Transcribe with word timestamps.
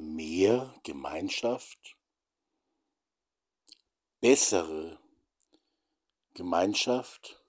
mehr 0.00 0.74
Gemeinschaft, 0.82 1.96
bessere 4.20 4.98
Gemeinschaft, 6.34 7.44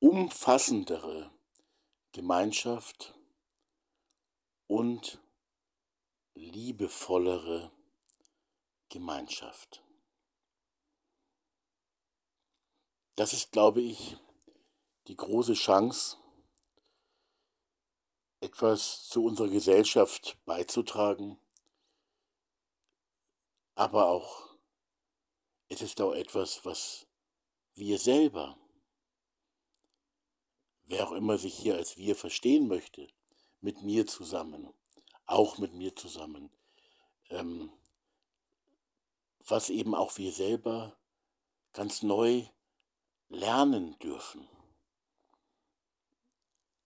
umfassendere 0.00 1.30
Gemeinschaft 2.12 3.14
und 4.66 5.20
liebevollere 6.34 7.70
Gemeinschaft. 8.88 9.82
Das 13.14 13.32
ist, 13.32 13.52
glaube 13.52 13.80
ich, 13.80 14.16
die 15.08 15.16
große 15.16 15.54
Chance, 15.54 16.18
etwas 18.46 19.08
zu 19.08 19.24
unserer 19.24 19.48
Gesellschaft 19.48 20.38
beizutragen, 20.44 21.36
aber 23.74 24.06
auch, 24.06 24.56
es 25.68 25.82
ist 25.82 26.00
auch 26.00 26.14
etwas, 26.14 26.64
was 26.64 27.08
wir 27.74 27.98
selber, 27.98 28.56
wer 30.84 31.08
auch 31.08 31.12
immer 31.12 31.38
sich 31.38 31.54
hier 31.54 31.74
als 31.74 31.96
wir 31.96 32.14
verstehen 32.14 32.68
möchte, 32.68 33.08
mit 33.60 33.82
mir 33.82 34.06
zusammen, 34.06 34.72
auch 35.26 35.58
mit 35.58 35.74
mir 35.74 35.96
zusammen, 35.96 36.50
ähm, 37.30 37.72
was 39.40 39.70
eben 39.70 39.96
auch 39.96 40.16
wir 40.18 40.30
selber 40.30 40.96
ganz 41.72 42.04
neu 42.04 42.46
lernen 43.28 43.98
dürfen. 43.98 44.46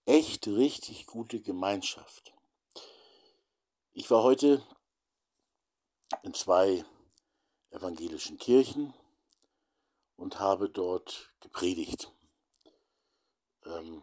Echt 0.07 0.47
richtig 0.49 1.07
gute 1.07 1.41
Gemeinschaft. 1.41 2.33
Ich 3.93 4.11
war 4.11 4.23
heute 4.23 4.67
in 6.23 6.35
zwei 6.35 6.85
evangelischen 7.71 8.39
Kirchen 8.39 8.95
und 10.17 10.41
habe 10.41 10.69
dort 10.69 11.33
gepredigt. 11.41 12.13
Ähm, 13.65 14.03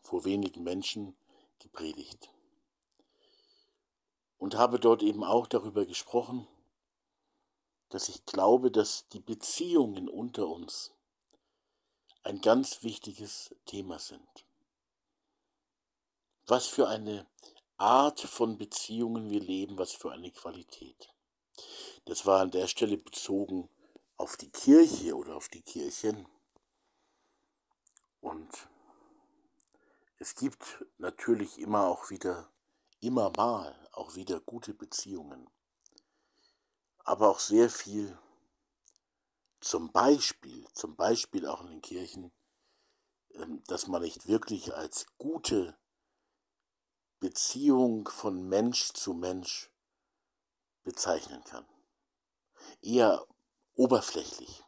vor 0.00 0.24
wenigen 0.24 0.62
Menschen 0.62 1.16
gepredigt. 1.58 2.30
Und 4.38 4.54
habe 4.54 4.78
dort 4.78 5.02
eben 5.02 5.24
auch 5.24 5.46
darüber 5.46 5.84
gesprochen, 5.84 6.46
dass 7.88 8.08
ich 8.08 8.24
glaube, 8.24 8.70
dass 8.70 9.08
die 9.08 9.20
Beziehungen 9.20 10.08
unter 10.08 10.46
uns 10.46 10.92
ein 12.22 12.40
ganz 12.40 12.82
wichtiges 12.82 13.54
Thema 13.66 13.98
sind. 13.98 14.47
Was 16.48 16.66
für 16.66 16.88
eine 16.88 17.26
Art 17.76 18.20
von 18.20 18.58
Beziehungen 18.58 19.30
wir 19.30 19.40
leben, 19.40 19.78
was 19.78 19.92
für 19.92 20.10
eine 20.10 20.32
Qualität. 20.32 21.14
Das 22.06 22.26
war 22.26 22.40
an 22.40 22.50
der 22.50 22.66
Stelle 22.66 22.96
bezogen 22.96 23.68
auf 24.16 24.36
die 24.36 24.50
Kirche 24.50 25.14
oder 25.14 25.36
auf 25.36 25.48
die 25.48 25.62
Kirchen. 25.62 26.26
Und 28.20 28.68
es 30.18 30.34
gibt 30.34 30.84
natürlich 30.96 31.58
immer 31.58 31.86
auch 31.86 32.10
wieder, 32.10 32.50
immer 33.00 33.30
mal 33.36 33.88
auch 33.92 34.16
wieder 34.16 34.40
gute 34.40 34.74
Beziehungen 34.74 35.48
aber 37.08 37.30
auch 37.30 37.40
sehr 37.40 37.70
viel 37.70 38.18
zum 39.60 39.90
Beispiel, 39.92 40.68
zum 40.74 40.94
Beispiel 40.94 41.46
auch 41.46 41.62
in 41.62 41.68
den 41.68 41.80
Kirchen, 41.80 42.30
ähm, 43.32 43.62
dass 43.66 43.86
man 43.86 44.02
nicht 44.02 44.28
wirklich 44.28 44.74
als 44.74 45.06
gute 45.16 45.74
Beziehung 47.20 48.08
von 48.08 48.48
Mensch 48.48 48.92
zu 48.92 49.12
Mensch 49.12 49.70
bezeichnen 50.84 51.42
kann. 51.44 51.66
Eher 52.80 53.26
oberflächlich. 53.74 54.64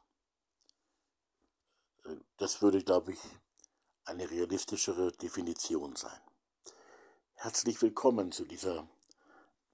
Äh, 2.05 2.17
das 2.39 2.61
würde, 2.61 2.83
glaube 2.83 3.13
ich, 3.13 3.21
eine 4.05 4.29
realistischere 4.29 5.13
Definition 5.13 5.95
sein. 5.95 6.21
Herzlich 7.35 7.81
willkommen 7.81 8.33
zu 8.33 8.45
dieser 8.45 8.89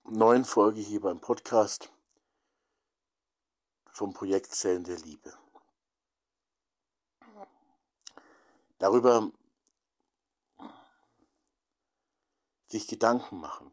neuen 0.04 0.44
Folge 0.44 0.80
hier 0.80 1.00
beim 1.00 1.20
Podcast 1.20 1.90
vom 3.86 4.12
Projekt 4.12 4.54
Zellen 4.54 4.84
der 4.84 4.98
Liebe. 4.98 5.32
Darüber 8.78 9.32
sich 12.68 12.86
Gedanken 12.86 13.38
machen 13.38 13.70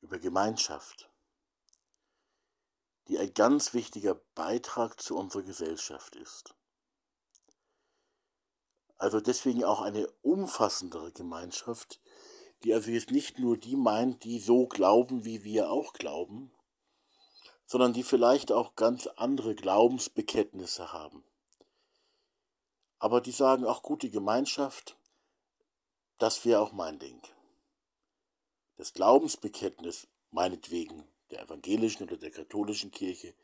über 0.00 0.18
Gemeinschaft, 0.18 1.10
die 3.08 3.18
ein 3.18 3.32
ganz 3.34 3.74
wichtiger 3.74 4.14
Beitrag 4.34 5.00
zu 5.00 5.16
unserer 5.16 5.42
Gesellschaft 5.42 6.16
ist. 6.16 6.54
Also 8.98 9.20
deswegen 9.20 9.64
auch 9.64 9.82
eine 9.82 10.08
umfassendere 10.22 11.12
Gemeinschaft, 11.12 12.00
die 12.64 12.72
also 12.72 12.90
jetzt 12.90 13.10
nicht 13.10 13.38
nur 13.38 13.56
die 13.56 13.76
meint, 13.76 14.24
die 14.24 14.40
so 14.40 14.66
glauben, 14.66 15.24
wie 15.24 15.44
wir 15.44 15.70
auch 15.70 15.92
glauben, 15.92 16.52
sondern 17.66 17.92
die 17.92 18.04
vielleicht 18.04 18.52
auch 18.52 18.74
ganz 18.74 19.06
andere 19.06 19.54
Glaubensbekenntnisse 19.54 20.92
haben. 20.92 21.24
Aber 22.98 23.20
die 23.20 23.32
sagen 23.32 23.64
auch 23.66 23.82
gute 23.82 24.08
Gemeinschaft, 24.08 24.96
das 26.18 26.44
wäre 26.44 26.60
auch 26.60 26.72
mein 26.72 26.98
Ding. 26.98 27.20
Das 28.76 28.92
Glaubensbekenntnis, 28.92 30.08
meinetwegen 30.30 31.08
der 31.30 31.42
evangelischen 31.42 32.04
oder 32.04 32.16
der 32.16 32.30
katholischen 32.30 32.90
Kirche, 32.90 33.34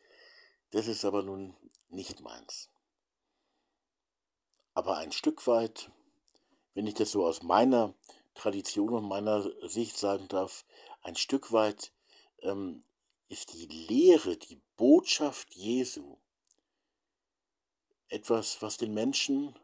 das 0.70 0.86
ist 0.86 1.04
aber 1.04 1.22
nun 1.22 1.56
nicht 1.88 2.20
meins. 2.20 2.70
Aber 4.74 4.96
ein 4.96 5.12
Stück 5.12 5.46
weit, 5.46 5.90
wenn 6.74 6.86
ich 6.86 6.94
das 6.94 7.12
so 7.12 7.26
aus 7.26 7.42
meiner 7.42 7.94
Tradition 8.34 8.94
und 8.94 9.08
meiner 9.08 9.50
Sicht 9.68 9.98
sagen 9.98 10.28
darf, 10.28 10.64
ein 11.02 11.16
Stück 11.16 11.52
weit 11.52 11.92
ähm, 12.40 12.84
ist 13.28 13.52
die 13.52 13.66
Lehre, 13.66 14.36
die 14.36 14.60
Botschaft 14.76 15.54
Jesu 15.54 16.16
etwas, 18.08 18.60
was 18.60 18.76
den 18.76 18.92
Menschen, 18.92 19.58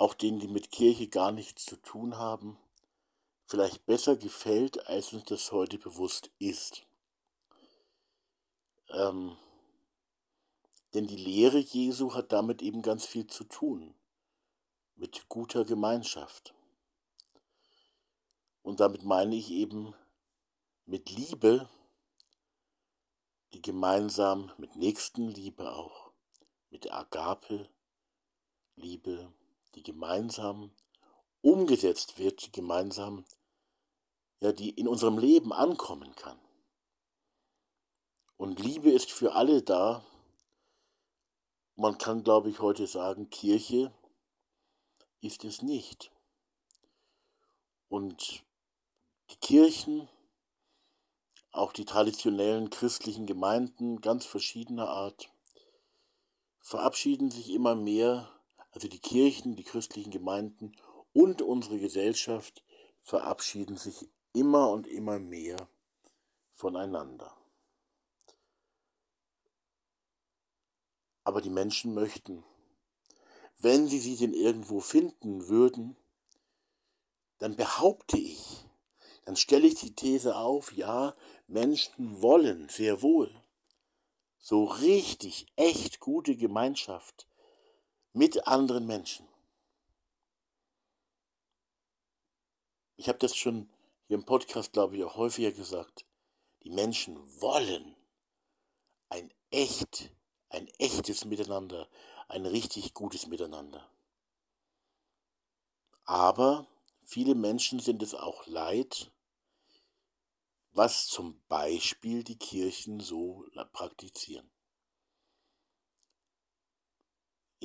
auch 0.00 0.14
denen, 0.14 0.40
die 0.40 0.48
mit 0.48 0.70
Kirche 0.70 1.08
gar 1.08 1.30
nichts 1.30 1.66
zu 1.66 1.76
tun 1.76 2.16
haben, 2.16 2.56
vielleicht 3.44 3.84
besser 3.84 4.16
gefällt, 4.16 4.86
als 4.86 5.12
uns 5.12 5.24
das 5.24 5.52
heute 5.52 5.76
bewusst 5.76 6.30
ist. 6.38 6.86
Ähm, 8.88 9.36
denn 10.94 11.06
die 11.06 11.16
Lehre 11.16 11.58
Jesu 11.58 12.14
hat 12.14 12.32
damit 12.32 12.62
eben 12.62 12.80
ganz 12.80 13.04
viel 13.04 13.26
zu 13.26 13.44
tun, 13.44 13.94
mit 14.96 15.28
guter 15.28 15.66
Gemeinschaft. 15.66 16.54
Und 18.62 18.80
damit 18.80 19.04
meine 19.04 19.36
ich 19.36 19.50
eben 19.50 19.94
mit 20.86 21.10
Liebe, 21.10 21.68
die 23.52 23.60
gemeinsam 23.60 24.50
mit 24.56 24.76
Nächstenliebe 24.76 25.70
auch, 25.70 26.10
mit 26.70 26.90
Agape, 26.90 27.68
Liebe, 28.76 29.30
die 29.74 29.82
gemeinsam 29.82 30.72
umgesetzt 31.42 32.18
wird, 32.18 32.46
die 32.46 32.52
gemeinsam, 32.52 33.24
ja, 34.40 34.52
die 34.52 34.70
in 34.70 34.88
unserem 34.88 35.18
Leben 35.18 35.52
ankommen 35.52 36.14
kann. 36.14 36.38
Und 38.36 38.58
Liebe 38.58 38.90
ist 38.90 39.10
für 39.12 39.34
alle 39.34 39.62
da. 39.62 40.04
Man 41.76 41.98
kann, 41.98 42.24
glaube 42.24 42.50
ich, 42.50 42.60
heute 42.60 42.86
sagen, 42.86 43.30
Kirche 43.30 43.92
ist 45.20 45.44
es 45.44 45.62
nicht. 45.62 46.10
Und 47.88 48.44
die 49.30 49.36
Kirchen, 49.36 50.08
auch 51.52 51.72
die 51.72 51.84
traditionellen 51.84 52.70
christlichen 52.70 53.26
Gemeinden 53.26 54.00
ganz 54.00 54.24
verschiedener 54.24 54.88
Art 54.88 55.30
verabschieden 56.60 57.30
sich 57.30 57.50
immer 57.50 57.74
mehr, 57.74 58.30
also 58.70 58.88
die 58.88 58.98
Kirchen, 58.98 59.56
die 59.56 59.64
christlichen 59.64 60.10
Gemeinden 60.10 60.76
und 61.12 61.42
unsere 61.42 61.78
Gesellschaft 61.78 62.62
verabschieden 63.00 63.76
sich 63.76 64.08
immer 64.32 64.70
und 64.70 64.86
immer 64.86 65.18
mehr 65.18 65.68
voneinander. 66.52 67.36
Aber 71.24 71.40
die 71.40 71.50
Menschen 71.50 71.94
möchten, 71.94 72.44
wenn 73.58 73.88
sie 73.88 73.98
sie 73.98 74.16
denn 74.16 74.32
irgendwo 74.32 74.80
finden 74.80 75.48
würden, 75.48 75.96
dann 77.38 77.56
behaupte 77.56 78.18
ich, 78.18 78.64
dann 79.24 79.36
stelle 79.36 79.66
ich 79.66 79.74
die 79.74 79.94
These 79.94 80.36
auf, 80.36 80.72
ja, 80.72 81.14
Menschen 81.46 82.22
wollen 82.22 82.68
sehr 82.68 83.02
wohl 83.02 83.34
so 84.40 84.64
richtig, 84.64 85.46
echt 85.56 86.00
gute 86.00 86.34
Gemeinschaft 86.34 87.28
mit 88.12 88.46
anderen 88.46 88.86
Menschen. 88.86 89.28
Ich 92.96 93.08
habe 93.08 93.18
das 93.18 93.36
schon 93.36 93.70
hier 94.06 94.16
im 94.16 94.24
Podcast, 94.24 94.72
glaube 94.72 94.96
ich, 94.96 95.04
auch 95.04 95.16
häufiger 95.16 95.52
gesagt, 95.52 96.04
die 96.62 96.70
Menschen 96.70 97.16
wollen 97.40 97.96
ein 99.08 99.32
echt, 99.50 100.10
ein 100.48 100.68
echtes 100.78 101.24
Miteinander, 101.24 101.88
ein 102.28 102.46
richtig 102.46 102.92
gutes 102.94 103.26
Miteinander. 103.26 103.90
Aber 106.04 106.66
viele 107.04 107.34
Menschen 107.34 107.80
sind 107.80 108.02
es 108.02 108.14
auch 108.14 108.46
leid, 108.46 109.10
was 110.72 111.06
zum 111.06 111.40
Beispiel 111.48 112.24
die 112.24 112.38
Kirchen 112.38 113.00
so 113.00 113.44
praktizieren. 113.72 114.50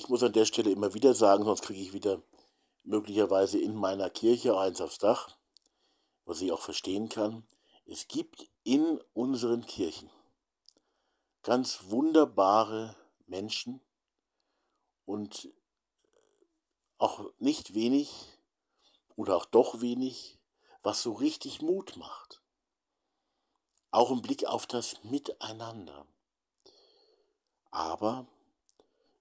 Ich 0.05 0.09
muss 0.09 0.23
an 0.23 0.33
der 0.33 0.45
Stelle 0.45 0.71
immer 0.71 0.93
wieder 0.93 1.13
sagen, 1.13 1.43
sonst 1.43 1.63
kriege 1.63 1.81
ich 1.81 1.93
wieder 1.93 2.21
möglicherweise 2.83 3.59
in 3.59 3.75
meiner 3.75 4.09
Kirche 4.09 4.57
eins 4.57 4.79
aufs 4.79 4.99
Dach 4.99 5.35
was 6.25 6.41
ich 6.41 6.51
auch 6.51 6.61
verstehen 6.61 7.07
kann, 7.07 7.47
es 7.85 8.07
gibt 8.07 8.49
in 8.63 8.99
unseren 9.13 9.65
Kirchen 9.65 10.09
ganz 11.43 11.89
wunderbare 11.89 12.95
Menschen 13.27 13.79
und 15.05 15.49
auch 16.97 17.31
nicht 17.37 17.75
wenig 17.75 18.11
oder 19.15 19.37
auch 19.37 19.45
doch 19.45 19.81
wenig, 19.81 20.39
was 20.81 21.03
so 21.03 21.13
richtig 21.13 21.61
Mut 21.61 21.95
macht. 21.97 22.41
Auch 23.91 24.09
im 24.09 24.21
Blick 24.21 24.45
auf 24.45 24.65
das 24.65 25.03
Miteinander. 25.03 26.07
Aber 27.69 28.27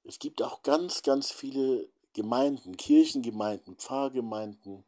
es 0.04 0.18
gibt 0.18 0.42
auch 0.42 0.62
ganz, 0.62 1.02
ganz 1.02 1.32
viele 1.32 1.88
Gemeinden, 2.12 2.76
Kirchengemeinden, 2.76 3.76
Pfarrgemeinden, 3.76 4.84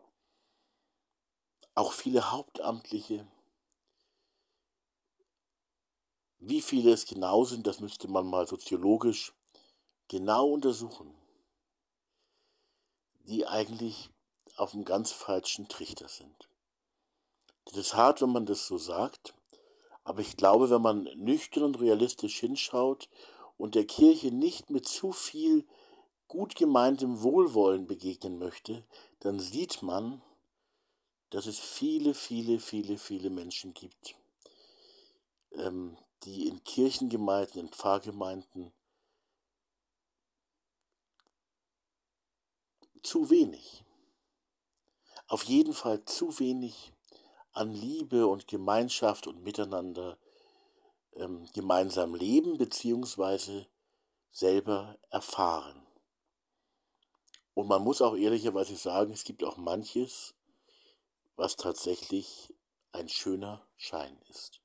auch 1.75 1.93
viele 1.93 2.31
Hauptamtliche. 2.31 3.27
Wie 6.39 6.61
viele 6.61 6.93
es 6.93 7.07
genau 7.07 7.45
sind, 7.45 7.67
das 7.67 7.81
müsste 7.81 8.09
man 8.09 8.27
mal 8.27 8.47
soziologisch 8.47 9.33
genau 10.09 10.51
untersuchen, 10.51 11.13
die 13.21 13.47
eigentlich 13.47 14.11
auf 14.57 14.75
einem 14.75 14.85
ganz 14.85 15.13
falschen 15.13 15.69
Trichter 15.69 16.09
sind. 16.09 16.49
Das 17.65 17.77
ist 17.77 17.95
hart, 17.95 18.23
wenn 18.23 18.31
man 18.31 18.47
das 18.47 18.67
so 18.67 18.79
sagt, 18.79 19.35
aber 20.05 20.21
ich 20.21 20.37
glaube, 20.37 20.71
wenn 20.71 20.83
man 20.83 21.05
nüchtern 21.17 21.65
und 21.65 21.81
realistisch 21.81 22.39
hinschaut 22.39 23.09
und 23.57 23.75
der 23.75 23.87
Kirche 23.87 24.31
nicht 24.31 24.71
mit 24.71 24.87
zu 24.87 25.13
viel 25.13 25.67
gut 26.29 26.57
gemeintem 26.57 27.23
Wohlwollen 27.23 27.87
begegnen 27.87 28.39
möchte, 28.39 28.85
dann 29.21 29.39
sieht 29.39 29.83
man, 29.83 30.23
dass 31.31 31.47
es 31.47 31.59
viele, 31.59 32.15
viele, 32.15 32.61
viele, 32.61 32.99
viele 32.99 33.31
Menschen 33.31 33.75
gibt, 33.75 34.17
ähm, 35.53 35.97
die 36.25 36.49
in 36.49 36.63
Kirchengemeinden, 36.65 37.61
in 37.61 37.69
Pfarrgemeinden 37.69 38.73
zu 43.03 43.31
wenig, 43.31 43.85
auf 45.29 45.45
jeden 45.45 45.73
Fall 45.73 46.05
zu 46.05 46.39
wenig 46.39 46.93
an 47.53 47.73
Liebe 47.73 48.27
und 48.27 48.47
Gemeinschaft 48.47 49.27
und 49.27 49.43
Miteinander 49.43 50.19
ähm, 51.17 51.49
gemeinsam 51.55 52.15
leben 52.15 52.59
bzw. 52.59 53.65
selber 54.31 54.99
erfahren. 55.11 55.87
Und 57.55 57.69
man 57.69 57.83
muss 57.83 58.03
auch 58.03 58.17
ehrlicherweise 58.17 58.77
sagen, 58.77 59.13
es 59.13 59.25
gibt 59.25 59.43
auch 59.43 59.57
manches, 59.57 60.35
was 61.37 61.57
tatsächlich 61.57 62.53
ein 62.93 63.09
schöner 63.09 63.67
Schein 63.77 64.19
ist. 64.29 64.61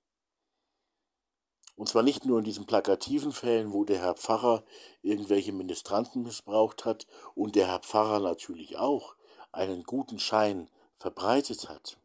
Und 1.75 1.87
zwar 1.87 2.03
nicht 2.03 2.25
nur 2.25 2.39
in 2.39 2.45
diesen 2.45 2.65
plakativen 2.65 3.31
Fällen, 3.31 3.73
wo 3.73 3.85
der 3.85 3.99
Herr 3.99 4.15
Pfarrer 4.15 4.63
irgendwelche 5.01 5.51
Ministranten 5.51 6.23
missbraucht 6.23 6.85
hat 6.85 7.07
und 7.33 7.55
der 7.55 7.67
Herr 7.67 7.79
Pfarrer 7.79 8.19
natürlich 8.19 8.77
auch 8.77 9.15
einen 9.51 9.83
guten 9.83 10.19
Schein 10.19 10.69
verbreitet 10.95 11.69
hat, 11.69 11.97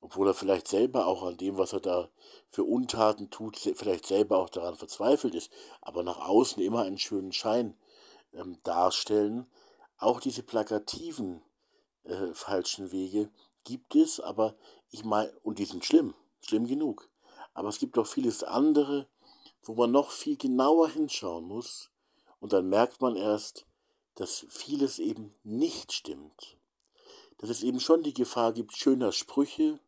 obwohl 0.00 0.28
er 0.28 0.34
vielleicht 0.34 0.68
selber 0.68 1.06
auch 1.06 1.22
an 1.24 1.36
dem, 1.36 1.58
was 1.58 1.72
er 1.72 1.80
da 1.80 2.10
für 2.48 2.64
Untaten 2.64 3.30
tut, 3.30 3.56
vielleicht 3.56 4.06
selber 4.06 4.38
auch 4.38 4.50
daran 4.50 4.76
verzweifelt 4.76 5.34
ist, 5.34 5.50
aber 5.80 6.02
nach 6.02 6.28
außen 6.28 6.62
immer 6.62 6.82
einen 6.82 6.98
schönen 6.98 7.32
Schein 7.32 7.76
ähm, 8.32 8.58
darstellen. 8.62 9.46
Auch 9.98 10.20
diese 10.20 10.42
plakativen 10.42 11.42
äh, 12.04 12.32
falschen 12.32 12.92
Wege 12.92 13.30
gibt 13.64 13.96
es, 13.96 14.20
aber 14.20 14.54
ich 14.90 15.04
meine, 15.04 15.32
und 15.42 15.58
die 15.58 15.64
sind 15.64 15.84
schlimm, 15.84 16.14
schlimm 16.40 16.66
genug. 16.66 17.08
Aber 17.54 17.68
es 17.68 17.78
gibt 17.78 17.98
auch 17.98 18.06
vieles 18.06 18.44
andere, 18.44 19.08
wo 19.62 19.74
man 19.74 19.90
noch 19.90 20.10
viel 20.10 20.36
genauer 20.36 20.90
hinschauen 20.90 21.46
muss. 21.46 21.90
Und 22.38 22.52
dann 22.52 22.68
merkt 22.68 23.00
man 23.00 23.16
erst, 23.16 23.66
dass 24.14 24.46
vieles 24.48 24.98
eben 24.98 25.34
nicht 25.42 25.92
stimmt. 25.92 26.58
Dass 27.38 27.50
es 27.50 27.62
eben 27.62 27.80
schon 27.80 28.02
die 28.02 28.14
Gefahr 28.14 28.52
gibt 28.52 28.76
schöner 28.76 29.12
Sprüche 29.12 29.80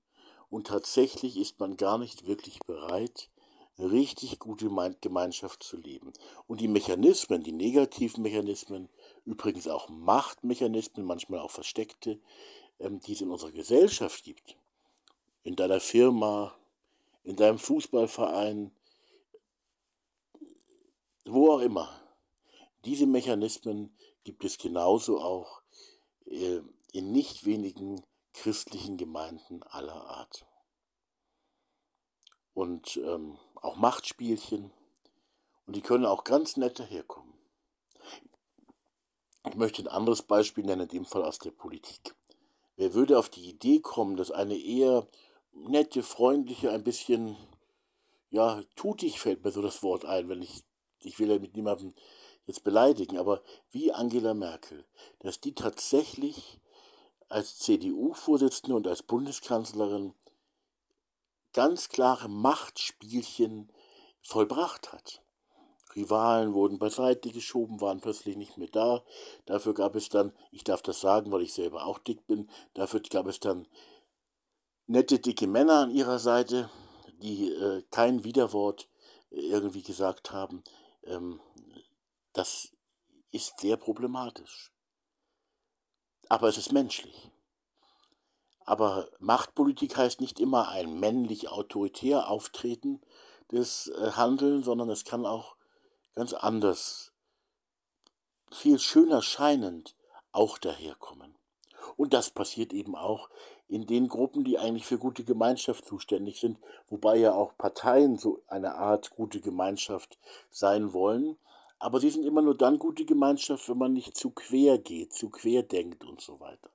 und 0.50 0.66
tatsächlich 0.66 1.36
ist 1.36 1.60
man 1.60 1.76
gar 1.76 1.98
nicht 1.98 2.26
wirklich 2.26 2.58
bereit, 2.60 3.28
richtig 3.78 4.38
gute 4.38 4.70
Gemeinschaft 5.00 5.62
zu 5.62 5.76
leben. 5.76 6.12
Und 6.46 6.60
die 6.60 6.68
Mechanismen, 6.68 7.42
die 7.42 7.52
negativen 7.52 8.22
Mechanismen, 8.22 8.88
übrigens 9.24 9.68
auch 9.68 9.88
Machtmechanismen, 9.88 11.06
manchmal 11.06 11.40
auch 11.40 11.50
versteckte, 11.50 12.18
ähm, 12.80 13.00
die 13.00 13.12
es 13.12 13.20
in 13.20 13.30
unserer 13.30 13.52
Gesellschaft 13.52 14.24
gibt, 14.24 14.56
in 15.44 15.54
deiner 15.54 15.80
Firma, 15.80 16.56
in 17.24 17.36
deinem 17.36 17.58
Fußballverein, 17.58 18.72
wo 21.24 21.52
auch 21.52 21.60
immer, 21.60 21.88
diese 22.84 23.06
Mechanismen 23.06 23.92
gibt 24.24 24.44
es 24.44 24.58
genauso 24.58 25.20
auch 25.20 25.62
äh, 26.26 26.60
in 26.92 27.12
nicht 27.12 27.44
wenigen 27.44 28.02
christlichen 28.38 28.96
Gemeinden 28.96 29.62
aller 29.64 30.06
Art. 30.06 30.46
Und 32.54 32.96
ähm, 32.96 33.36
auch 33.56 33.76
Machtspielchen. 33.76 34.70
Und 35.66 35.76
die 35.76 35.82
können 35.82 36.06
auch 36.06 36.24
ganz 36.24 36.56
nett 36.56 36.78
daherkommen. 36.78 37.34
Ich 39.48 39.56
möchte 39.56 39.82
ein 39.82 39.88
anderes 39.88 40.22
Beispiel 40.22 40.64
nennen, 40.64 40.82
in 40.82 40.88
dem 40.88 41.04
Fall 41.04 41.24
aus 41.24 41.38
der 41.38 41.50
Politik. 41.50 42.14
Wer 42.76 42.94
würde 42.94 43.18
auf 43.18 43.28
die 43.28 43.48
Idee 43.48 43.80
kommen, 43.80 44.16
dass 44.16 44.30
eine 44.30 44.56
eher 44.56 45.06
nette, 45.52 46.02
freundliche, 46.02 46.70
ein 46.70 46.84
bisschen, 46.84 47.36
ja, 48.30 48.62
tutig 48.76 49.20
fällt 49.20 49.44
mir 49.44 49.50
so 49.50 49.62
das 49.62 49.82
Wort 49.82 50.04
ein, 50.04 50.28
wenn 50.28 50.42
ich, 50.42 50.62
ich 51.00 51.18
will 51.18 51.30
ja 51.30 51.38
mit 51.38 51.56
niemandem 51.56 51.94
jetzt 52.46 52.62
beleidigen, 52.62 53.18
aber 53.18 53.42
wie 53.70 53.92
Angela 53.92 54.32
Merkel, 54.32 54.84
dass 55.20 55.40
die 55.40 55.54
tatsächlich 55.54 56.60
als 57.28 57.58
CDU-Vorsitzende 57.58 58.74
und 58.74 58.86
als 58.86 59.02
Bundeskanzlerin 59.02 60.14
ganz 61.52 61.88
klare 61.88 62.28
Machtspielchen 62.28 63.72
vollbracht 64.22 64.92
hat. 64.92 65.22
Rivalen 65.96 66.52
wurden 66.52 66.78
beiseite 66.78 67.30
geschoben, 67.30 67.80
waren 67.80 68.00
plötzlich 68.00 68.36
nicht 68.36 68.58
mehr 68.58 68.68
da. 68.68 69.02
Dafür 69.46 69.74
gab 69.74 69.94
es 69.94 70.08
dann, 70.08 70.32
ich 70.52 70.64
darf 70.64 70.82
das 70.82 71.00
sagen, 71.00 71.32
weil 71.32 71.42
ich 71.42 71.54
selber 71.54 71.86
auch 71.86 71.98
dick 71.98 72.26
bin, 72.26 72.50
dafür 72.74 73.00
gab 73.00 73.26
es 73.26 73.40
dann 73.40 73.66
nette, 74.86 75.18
dicke 75.18 75.46
Männer 75.46 75.80
an 75.80 75.90
ihrer 75.90 76.18
Seite, 76.18 76.70
die 77.22 77.50
äh, 77.50 77.82
kein 77.90 78.24
Widerwort 78.24 78.88
äh, 79.30 79.40
irgendwie 79.40 79.82
gesagt 79.82 80.30
haben. 80.30 80.62
Ähm, 81.04 81.40
das 82.32 82.70
ist 83.30 83.58
sehr 83.60 83.76
problematisch. 83.76 84.72
Aber 86.28 86.48
es 86.48 86.58
ist 86.58 86.72
menschlich. 86.72 87.30
Aber 88.64 89.08
Machtpolitik 89.18 89.96
heißt 89.96 90.20
nicht 90.20 90.40
immer 90.40 90.68
ein 90.68 91.00
männlich 91.00 91.48
autoritär 91.48 92.28
auftreten 92.28 93.00
des 93.50 93.88
äh, 93.88 94.12
Handeln, 94.12 94.62
sondern 94.62 94.90
es 94.90 95.04
kann 95.04 95.24
auch 95.24 95.56
ganz 96.14 96.34
anders, 96.34 97.12
viel 98.50 98.78
schöner 98.78 99.22
scheinend 99.22 99.94
auch 100.32 100.58
daherkommen. 100.58 101.34
Und 101.96 102.12
das 102.12 102.30
passiert 102.30 102.72
eben 102.72 102.94
auch 102.94 103.30
in 103.68 103.86
den 103.86 104.08
Gruppen, 104.08 104.44
die 104.44 104.58
eigentlich 104.58 104.86
für 104.86 104.98
gute 104.98 105.24
Gemeinschaft 105.24 105.84
zuständig 105.84 106.40
sind, 106.40 106.58
wobei 106.88 107.16
ja 107.16 107.32
auch 107.32 107.56
Parteien 107.56 108.16
so 108.16 108.42
eine 108.48 108.74
Art 108.76 109.10
gute 109.10 109.40
Gemeinschaft 109.40 110.18
sein 110.50 110.92
wollen. 110.92 111.38
Aber 111.78 112.00
sie 112.00 112.10
sind 112.10 112.24
immer 112.24 112.42
nur 112.42 112.56
dann 112.56 112.78
gute 112.78 113.04
Gemeinschaft, 113.04 113.68
wenn 113.68 113.78
man 113.78 113.92
nicht 113.92 114.16
zu 114.16 114.30
quer 114.30 114.78
geht, 114.78 115.12
zu 115.12 115.30
quer 115.30 115.62
denkt 115.62 116.04
und 116.04 116.20
so 116.20 116.40
weiter. 116.40 116.70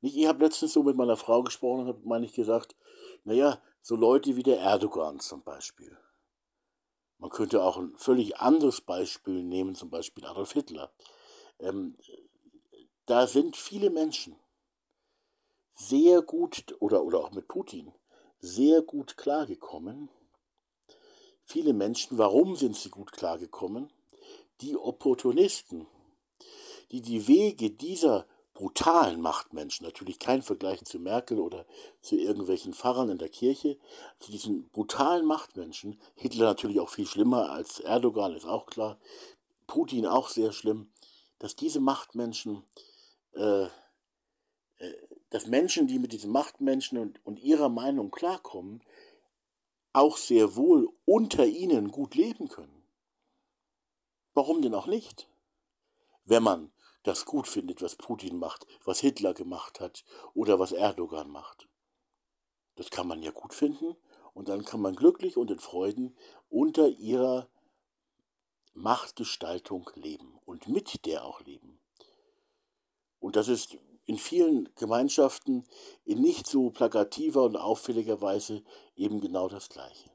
Nicht, 0.00 0.16
ich 0.16 0.26
habe 0.26 0.44
letztens 0.44 0.72
so 0.72 0.82
mit 0.82 0.96
meiner 0.96 1.16
Frau 1.16 1.42
gesprochen 1.42 1.82
und 1.82 1.88
habe, 1.88 2.00
meine 2.04 2.26
ich, 2.26 2.32
gesagt, 2.32 2.76
naja, 3.24 3.60
so 3.82 3.96
Leute 3.96 4.36
wie 4.36 4.42
der 4.42 4.60
Erdogan 4.60 5.20
zum 5.20 5.42
Beispiel. 5.42 5.96
Man 7.18 7.30
könnte 7.30 7.62
auch 7.62 7.78
ein 7.78 7.94
völlig 7.96 8.38
anderes 8.38 8.80
Beispiel 8.80 9.42
nehmen, 9.42 9.74
zum 9.74 9.90
Beispiel 9.90 10.24
Adolf 10.26 10.52
Hitler. 10.52 10.92
Ähm, 11.58 11.96
da 13.06 13.26
sind 13.26 13.56
viele 13.56 13.90
Menschen, 13.90 14.36
sehr 15.74 16.22
gut 16.22 16.74
oder, 16.80 17.04
oder 17.04 17.20
auch 17.20 17.32
mit 17.32 17.48
Putin 17.48 17.92
sehr 18.38 18.82
gut 18.82 19.16
klargekommen. 19.16 20.08
Viele 21.44 21.72
Menschen, 21.72 22.18
warum 22.18 22.56
sind 22.56 22.76
sie 22.76 22.90
gut 22.90 23.12
klargekommen? 23.12 23.92
Die 24.60 24.76
Opportunisten, 24.76 25.86
die 26.90 27.02
die 27.02 27.26
Wege 27.26 27.70
dieser 27.70 28.26
brutalen 28.56 29.20
Machtmenschen, 29.20 29.84
natürlich 29.84 30.18
kein 30.18 30.42
Vergleich 30.42 30.82
zu 30.84 30.98
Merkel 30.98 31.38
oder 31.38 31.66
zu 32.00 32.16
irgendwelchen 32.16 32.72
Pfarrern 32.72 33.10
in 33.10 33.18
der 33.18 33.28
Kirche, 33.28 33.78
zu 34.18 34.32
diesen 34.32 34.70
brutalen 34.70 35.26
Machtmenschen, 35.26 36.00
Hitler 36.14 36.46
natürlich 36.46 36.80
auch 36.80 36.88
viel 36.88 37.06
schlimmer 37.06 37.50
als 37.50 37.80
Erdogan, 37.80 38.34
ist 38.34 38.46
auch 38.46 38.64
klar, 38.64 38.98
Putin 39.66 40.06
auch 40.06 40.28
sehr 40.28 40.52
schlimm, 40.52 40.90
dass 41.38 41.54
diese 41.54 41.80
Machtmenschen, 41.80 42.64
äh, 43.34 43.64
äh, 43.64 43.68
dass 45.28 45.46
Menschen, 45.46 45.86
die 45.86 45.98
mit 45.98 46.12
diesen 46.12 46.30
Machtmenschen 46.30 46.96
und, 46.98 47.24
und 47.26 47.38
ihrer 47.40 47.68
Meinung 47.68 48.10
klarkommen, 48.10 48.82
auch 49.92 50.16
sehr 50.16 50.56
wohl 50.56 50.88
unter 51.04 51.46
ihnen 51.46 51.90
gut 51.90 52.14
leben 52.14 52.48
können. 52.48 52.75
Warum 54.36 54.60
denn 54.60 54.74
auch 54.74 54.86
nicht? 54.86 55.30
Wenn 56.26 56.42
man 56.42 56.70
das 57.04 57.24
gut 57.24 57.48
findet, 57.48 57.80
was 57.80 57.96
Putin 57.96 58.38
macht, 58.38 58.66
was 58.84 59.00
Hitler 59.00 59.32
gemacht 59.32 59.80
hat 59.80 60.04
oder 60.34 60.58
was 60.58 60.72
Erdogan 60.72 61.30
macht. 61.30 61.70
Das 62.74 62.90
kann 62.90 63.08
man 63.08 63.22
ja 63.22 63.30
gut 63.30 63.54
finden 63.54 63.96
und 64.34 64.50
dann 64.50 64.62
kann 64.66 64.82
man 64.82 64.94
glücklich 64.94 65.38
und 65.38 65.50
in 65.50 65.58
Freuden 65.58 66.18
unter 66.50 66.86
ihrer 66.86 67.48
Machtgestaltung 68.74 69.88
leben 69.94 70.38
und 70.44 70.68
mit 70.68 71.06
der 71.06 71.24
auch 71.24 71.40
leben. 71.40 71.80
Und 73.18 73.36
das 73.36 73.48
ist 73.48 73.78
in 74.04 74.18
vielen 74.18 74.68
Gemeinschaften 74.74 75.64
in 76.04 76.20
nicht 76.20 76.46
so 76.46 76.68
plakativer 76.68 77.42
und 77.42 77.56
auffälliger 77.56 78.20
Weise 78.20 78.62
eben 78.96 79.22
genau 79.22 79.48
das 79.48 79.70
Gleiche. 79.70 80.10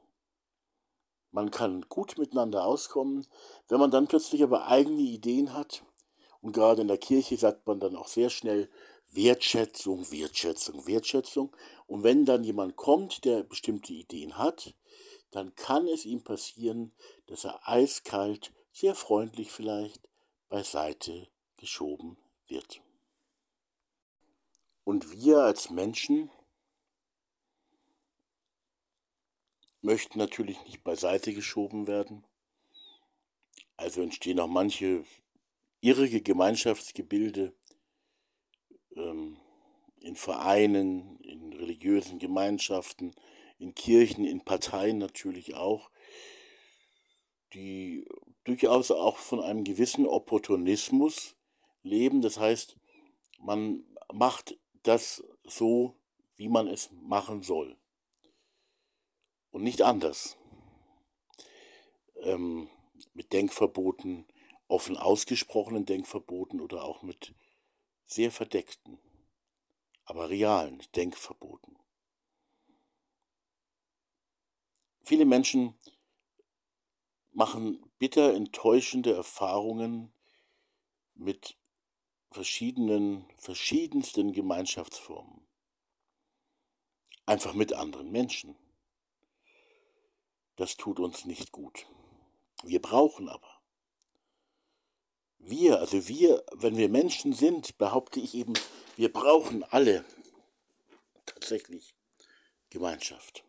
Man 1.32 1.50
kann 1.50 1.86
gut 1.88 2.18
miteinander 2.18 2.64
auskommen, 2.64 3.26
wenn 3.68 3.80
man 3.80 3.90
dann 3.90 4.06
plötzlich 4.06 4.42
aber 4.42 4.68
eigene 4.68 5.00
Ideen 5.00 5.54
hat, 5.54 5.82
und 6.42 6.52
gerade 6.52 6.82
in 6.82 6.88
der 6.88 6.98
Kirche 6.98 7.36
sagt 7.36 7.66
man 7.66 7.80
dann 7.80 7.96
auch 7.96 8.08
sehr 8.08 8.28
schnell 8.28 8.68
Wertschätzung, 9.12 10.10
Wertschätzung, 10.10 10.86
Wertschätzung. 10.86 11.56
Und 11.86 12.02
wenn 12.02 12.24
dann 12.24 12.42
jemand 12.42 12.76
kommt, 12.76 13.24
der 13.24 13.44
bestimmte 13.44 13.92
Ideen 13.92 14.36
hat, 14.36 14.74
dann 15.30 15.54
kann 15.54 15.86
es 15.86 16.04
ihm 16.04 16.24
passieren, 16.24 16.92
dass 17.26 17.44
er 17.44 17.60
eiskalt, 17.66 18.52
sehr 18.72 18.94
freundlich 18.94 19.52
vielleicht, 19.52 20.08
beiseite 20.48 21.28
geschoben 21.56 22.16
wird. 22.48 22.82
Und 24.84 25.12
wir 25.12 25.38
als 25.38 25.70
Menschen 25.70 26.30
möchten 29.82 30.18
natürlich 30.18 30.64
nicht 30.64 30.82
beiseite 30.82 31.34
geschoben 31.34 31.86
werden. 31.86 32.24
Also 33.76 34.00
entstehen 34.00 34.40
auch 34.40 34.48
manche 34.48 35.04
irrige 35.80 36.22
Gemeinschaftsgebilde 36.22 37.52
ähm, 38.96 39.36
in 40.00 40.16
Vereinen, 40.16 41.18
in 41.20 41.52
religiösen 41.52 42.18
Gemeinschaften, 42.18 43.14
in 43.58 43.74
Kirchen, 43.74 44.24
in 44.24 44.44
Parteien 44.44 44.98
natürlich 44.98 45.54
auch, 45.54 45.90
die 47.54 48.06
durchaus 48.44 48.90
auch 48.90 49.18
von 49.18 49.40
einem 49.40 49.64
gewissen 49.64 50.06
Opportunismus 50.06 51.36
leben. 51.82 52.22
Das 52.22 52.38
heißt, 52.38 52.76
man 53.38 53.84
macht 54.12 54.56
das 54.82 55.22
so, 55.44 55.96
wie 56.36 56.48
man 56.48 56.66
es 56.66 56.90
machen 56.92 57.42
soll. 57.42 57.76
Und 59.52 59.62
nicht 59.62 59.82
anders. 59.82 60.36
Ähm, 62.16 62.68
mit 63.14 63.32
Denkverboten, 63.32 64.26
offen 64.68 64.96
ausgesprochenen 64.96 65.86
Denkverboten 65.86 66.60
oder 66.60 66.84
auch 66.84 67.02
mit 67.02 67.34
sehr 68.06 68.30
verdeckten, 68.30 68.98
aber 70.04 70.30
realen 70.30 70.82
Denkverboten. 70.96 71.78
Viele 75.04 75.24
Menschen 75.24 75.74
machen 77.32 77.90
bitter 77.98 78.34
enttäuschende 78.34 79.14
Erfahrungen 79.14 80.12
mit 81.14 81.56
verschiedenen, 82.30 83.26
verschiedensten 83.36 84.32
Gemeinschaftsformen. 84.32 85.46
Einfach 87.26 87.54
mit 87.54 87.72
anderen 87.72 88.10
Menschen. 88.10 88.56
Das 90.62 90.76
tut 90.76 91.00
uns 91.00 91.24
nicht 91.24 91.50
gut. 91.50 91.88
Wir 92.62 92.80
brauchen 92.80 93.28
aber 93.28 93.60
wir, 95.40 95.80
also 95.80 96.06
wir, 96.06 96.44
wenn 96.52 96.76
wir 96.76 96.88
Menschen 96.88 97.32
sind, 97.32 97.78
behaupte 97.78 98.20
ich 98.20 98.36
eben, 98.36 98.52
wir 98.94 99.12
brauchen 99.12 99.64
alle 99.64 100.04
tatsächlich 101.26 101.96
Gemeinschaft. 102.70 103.42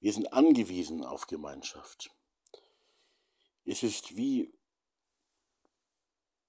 Wir 0.00 0.12
sind 0.12 0.34
angewiesen 0.34 1.02
auf 1.02 1.26
Gemeinschaft. 1.26 2.10
Es 3.64 3.82
ist 3.82 4.18
wie, 4.18 4.52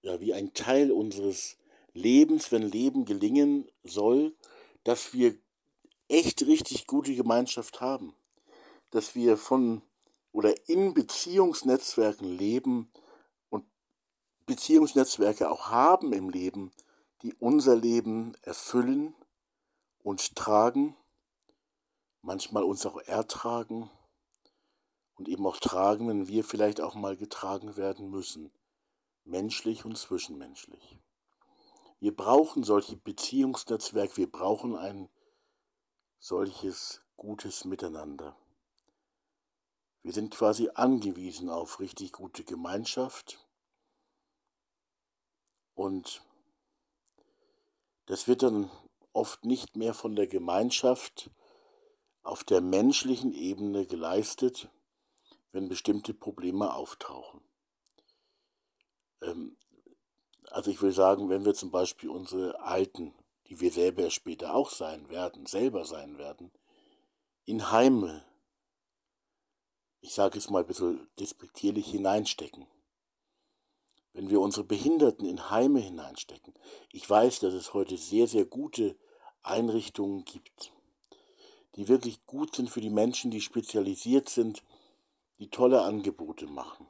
ja, 0.01 0.19
wie 0.19 0.33
ein 0.33 0.53
Teil 0.53 0.91
unseres 0.91 1.55
Lebens, 1.93 2.51
wenn 2.51 2.63
Leben 2.63 3.05
gelingen 3.05 3.71
soll, 3.83 4.35
dass 4.83 5.13
wir 5.13 5.39
echt 6.09 6.45
richtig 6.45 6.85
gute 6.85 7.15
Gemeinschaft 7.15 7.79
haben. 7.79 8.13
Dass 8.91 9.15
wir 9.15 9.38
von 9.38 9.81
oder 10.31 10.69
in 10.69 10.93
Beziehungsnetzwerken 10.93 12.27
leben, 12.27 12.91
Beziehungsnetzwerke 14.51 15.50
auch 15.50 15.69
haben 15.69 16.12
im 16.12 16.29
Leben, 16.29 16.71
die 17.21 17.33
unser 17.36 17.74
Leben 17.74 18.33
erfüllen 18.41 19.15
und 20.03 20.36
tragen, 20.36 20.98
manchmal 22.21 22.63
uns 22.63 22.86
auch 22.86 23.00
ertragen 23.01 23.89
und 25.15 25.29
eben 25.29 25.45
auch 25.48 25.57
tragen, 25.57 26.10
wenn 26.10 26.27
wir 26.27 26.43
vielleicht 26.43 26.81
auch 26.81 26.95
mal 26.95 27.15
getragen 27.15 27.77
werden 27.77 28.10
müssen, 28.10 28.51
menschlich 29.24 29.86
und 29.86 29.98
zwischenmenschlich. 29.98 31.00
Wir 32.00 32.13
brauchen 32.13 32.63
solche 32.63 32.98
Beziehungsnetzwerke, 32.98 34.17
wir 34.17 34.31
brauchen 34.31 34.75
ein 34.75 35.07
solches 36.19 37.01
gutes 37.15 37.63
Miteinander. 37.63 38.36
Wir 40.03 40.13
sind 40.13 40.34
quasi 40.34 40.70
angewiesen 40.74 41.50
auf 41.50 41.79
richtig 41.79 42.12
gute 42.12 42.43
Gemeinschaft 42.43 43.39
und 45.75 46.22
das 48.08 48.27
wird 48.27 48.43
dann 48.43 48.70
oft 49.13 49.46
nicht 49.46 49.75
mehr 49.75 49.93
von 49.93 50.15
der 50.15 50.27
Gemeinschaft 50.27 51.29
auf 52.24 52.43
der 52.43 52.62
menschlichen 52.62 53.34
Ebene 53.34 53.86
geleistet, 53.86 54.70
wenn 55.51 55.70
bestimmte 55.70 56.13
Probleme 56.13 56.74
auftauchen. 56.74 57.41
Ähm, 59.22 59.58
also 60.50 60.72
ich 60.72 60.81
will 60.81 60.91
sagen, 60.91 61.29
wenn 61.29 61.46
wir 61.46 61.53
zum 61.53 61.72
Beispiel 61.72 62.10
unsere 62.10 62.60
Alten, 62.62 63.13
die 63.48 63.60
wir 63.60 63.72
selber 63.72 64.10
später 64.10 64.53
auch 64.53 64.70
sein 64.70 65.10
werden, 65.10 65.46
selber 65.46 65.86
sein 65.86 66.17
werden, 66.17 66.51
in 67.46 67.72
Heime, 67.72 68.24
ich 70.01 70.13
sage 70.13 70.38
es 70.38 70.50
mal 70.50 70.60
ein 70.60 70.67
bisschen 70.67 71.08
despektierlich, 71.20 71.88
hineinstecken, 71.88 72.65
wenn 74.13 74.29
wir 74.29 74.41
unsere 74.41 74.65
Behinderten 74.65 75.25
in 75.25 75.50
Heime 75.50 75.79
hineinstecken. 75.79 76.53
Ich 76.91 77.08
weiß, 77.10 77.39
dass 77.39 77.53
es 77.53 77.74
heute 77.74 77.98
sehr, 77.98 78.27
sehr 78.27 78.46
gute 78.46 78.98
Einrichtungen 79.43 80.25
gibt, 80.25 80.74
die 81.75 81.88
wirklich 81.88 82.25
gut 82.25 82.55
sind 82.55 82.70
für 82.70 82.81
die 82.81 82.89
Menschen, 82.89 83.31
die 83.31 83.41
spezialisiert 83.41 84.27
sind, 84.27 84.63
die 85.39 85.50
tolle 85.50 85.84
Angebote 85.84 86.48
machen 86.48 86.88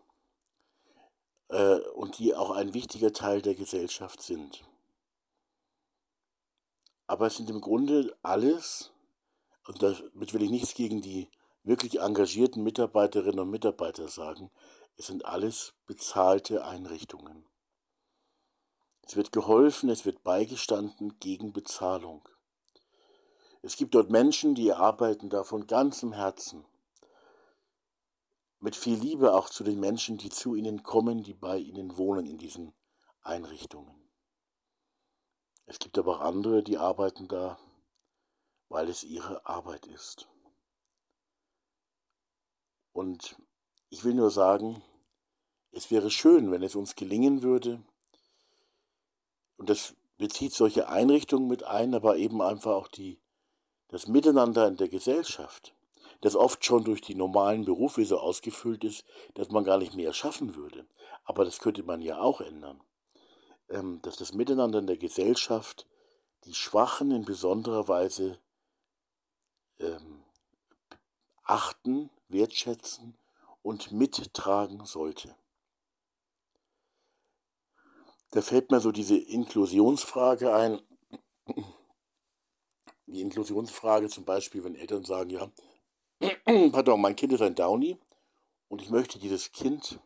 äh, 1.50 1.80
und 1.94 2.18
die 2.18 2.34
auch 2.34 2.52
ein 2.52 2.74
wichtiger 2.74 3.14
Teil 3.14 3.42
der 3.42 3.56
Gesellschaft 3.56 4.22
sind. 4.22 4.64
Aber 7.08 7.28
es 7.28 7.36
sind 7.36 7.50
im 7.50 7.62
Grunde 7.62 8.18
alles, 8.24 8.92
und 9.68 9.84
damit 9.84 10.34
will 10.34 10.44
ich 10.44 10.50
nichts 10.50 10.74
gegen 10.74 11.02
die 11.02 11.30
wirklich 11.64 12.00
engagierten 12.00 12.64
Mitarbeiterinnen 12.64 13.40
und 13.40 13.50
Mitarbeiter 13.50 14.08
sagen, 14.08 14.52
es 14.98 15.08
sind 15.08 15.26
alles 15.26 15.74
bezahlte 15.86 16.66
Einrichtungen. 16.66 17.46
Es 19.04 19.16
wird 19.16 19.32
geholfen, 19.32 19.90
es 19.90 20.06
wird 20.06 20.24
beigestanden 20.24 21.20
gegen 21.20 21.54
Bezahlung. 21.54 22.28
Es 23.62 23.76
gibt 23.76 23.94
dort 23.94 24.10
Menschen, 24.10 24.56
die 24.56 24.74
arbeiten 24.74 25.30
da 25.30 25.44
von 25.44 25.68
ganzem 25.68 26.14
Herzen. 26.14 26.66
Mit 28.60 28.76
viel 28.76 28.98
Liebe 28.98 29.34
auch 29.34 29.50
zu 29.50 29.64
den 29.64 29.80
Menschen, 29.80 30.18
die 30.18 30.30
zu 30.30 30.56
ihnen 30.56 30.84
kommen, 30.84 31.24
die 31.24 31.34
bei 31.34 31.58
ihnen 31.58 31.98
wohnen 31.98 32.26
in 32.26 32.38
diesen 32.38 32.74
Einrichtungen. 33.22 33.96
Es 35.66 35.80
gibt 35.80 35.98
aber 35.98 36.18
auch 36.18 36.22
andere, 36.22 36.64
die 36.64 36.78
arbeiten 36.78 37.28
da, 37.28 37.58
weil 38.70 38.90
es 38.90 39.04
ihre 39.04 39.46
Arbeit 39.46 39.86
ist. 39.88 40.28
Und 42.94 43.36
ich 43.90 44.04
will 44.04 44.14
nur 44.14 44.32
sagen, 44.32 44.82
es 45.72 45.92
wäre 45.92 46.12
schön, 46.12 46.52
wenn 46.52 46.64
es 46.64 46.76
uns 46.76 46.96
gelingen 46.96 47.44
würde, 47.44 47.82
und 49.58 49.70
das 49.70 49.96
bezieht 50.18 50.54
solche 50.54 50.90
Einrichtungen 50.90 51.48
mit 51.48 51.64
ein, 51.64 51.94
aber 51.94 52.18
eben 52.18 52.42
einfach 52.42 52.72
auch 52.72 52.88
die, 52.88 53.20
das 53.90 54.08
Miteinander 54.08 54.68
in 54.68 54.76
der 54.76 54.90
Gesellschaft, 54.90 55.76
das 56.22 56.36
oft 56.36 56.66
schon 56.66 56.84
durch 56.84 57.02
die 57.02 57.16
normalen 57.16 57.66
Berufe 57.66 58.06
so 58.06 58.20
ausgefüllt 58.20 58.84
ist, 58.84 59.06
dass 59.34 59.50
man 59.50 59.64
gar 59.64 59.78
nicht 59.78 59.94
mehr 59.94 60.14
schaffen 60.14 60.56
würde. 60.56 60.88
Aber 61.26 61.46
das 61.46 61.60
könnte 61.60 61.84
man 61.84 62.02
ja 62.02 62.20
auch 62.20 62.42
ändern. 62.42 62.82
Ähm, 63.70 64.00
dass 64.02 64.18
das 64.18 64.34
Miteinander 64.34 64.80
in 64.80 64.88
der 64.88 64.98
Gesellschaft 64.98 65.88
die 66.46 66.56
Schwachen 66.56 67.12
in 67.12 67.26
besonderer 67.26 67.88
Weise 67.88 68.40
ähm, 69.80 70.24
achten, 71.44 72.10
wertschätzen 72.32 73.18
und 73.62 73.92
mittragen 73.92 74.86
sollte. 74.86 75.36
Da 78.32 78.42
fällt 78.42 78.72
mir 78.72 78.80
so 78.80 78.92
diese 78.92 79.18
Inklusionsfrage 79.18 80.56
ein. 80.56 80.82
Die 83.08 83.22
Inklusionsfrage 83.22 84.08
zum 84.08 84.24
Beispiel, 84.24 84.64
wenn 84.64 84.76
Eltern 84.76 85.04
sagen, 85.04 85.30
ja, 85.32 85.52
pardon, 86.72 87.02
mein 87.02 87.16
Kind 87.16 87.34
ist 87.34 87.42
ein 87.42 87.56
Downy 87.56 88.00
und 88.70 88.82
ich 88.82 88.90
möchte 88.90 89.20
dieses 89.20 89.52
Kind 89.52 90.00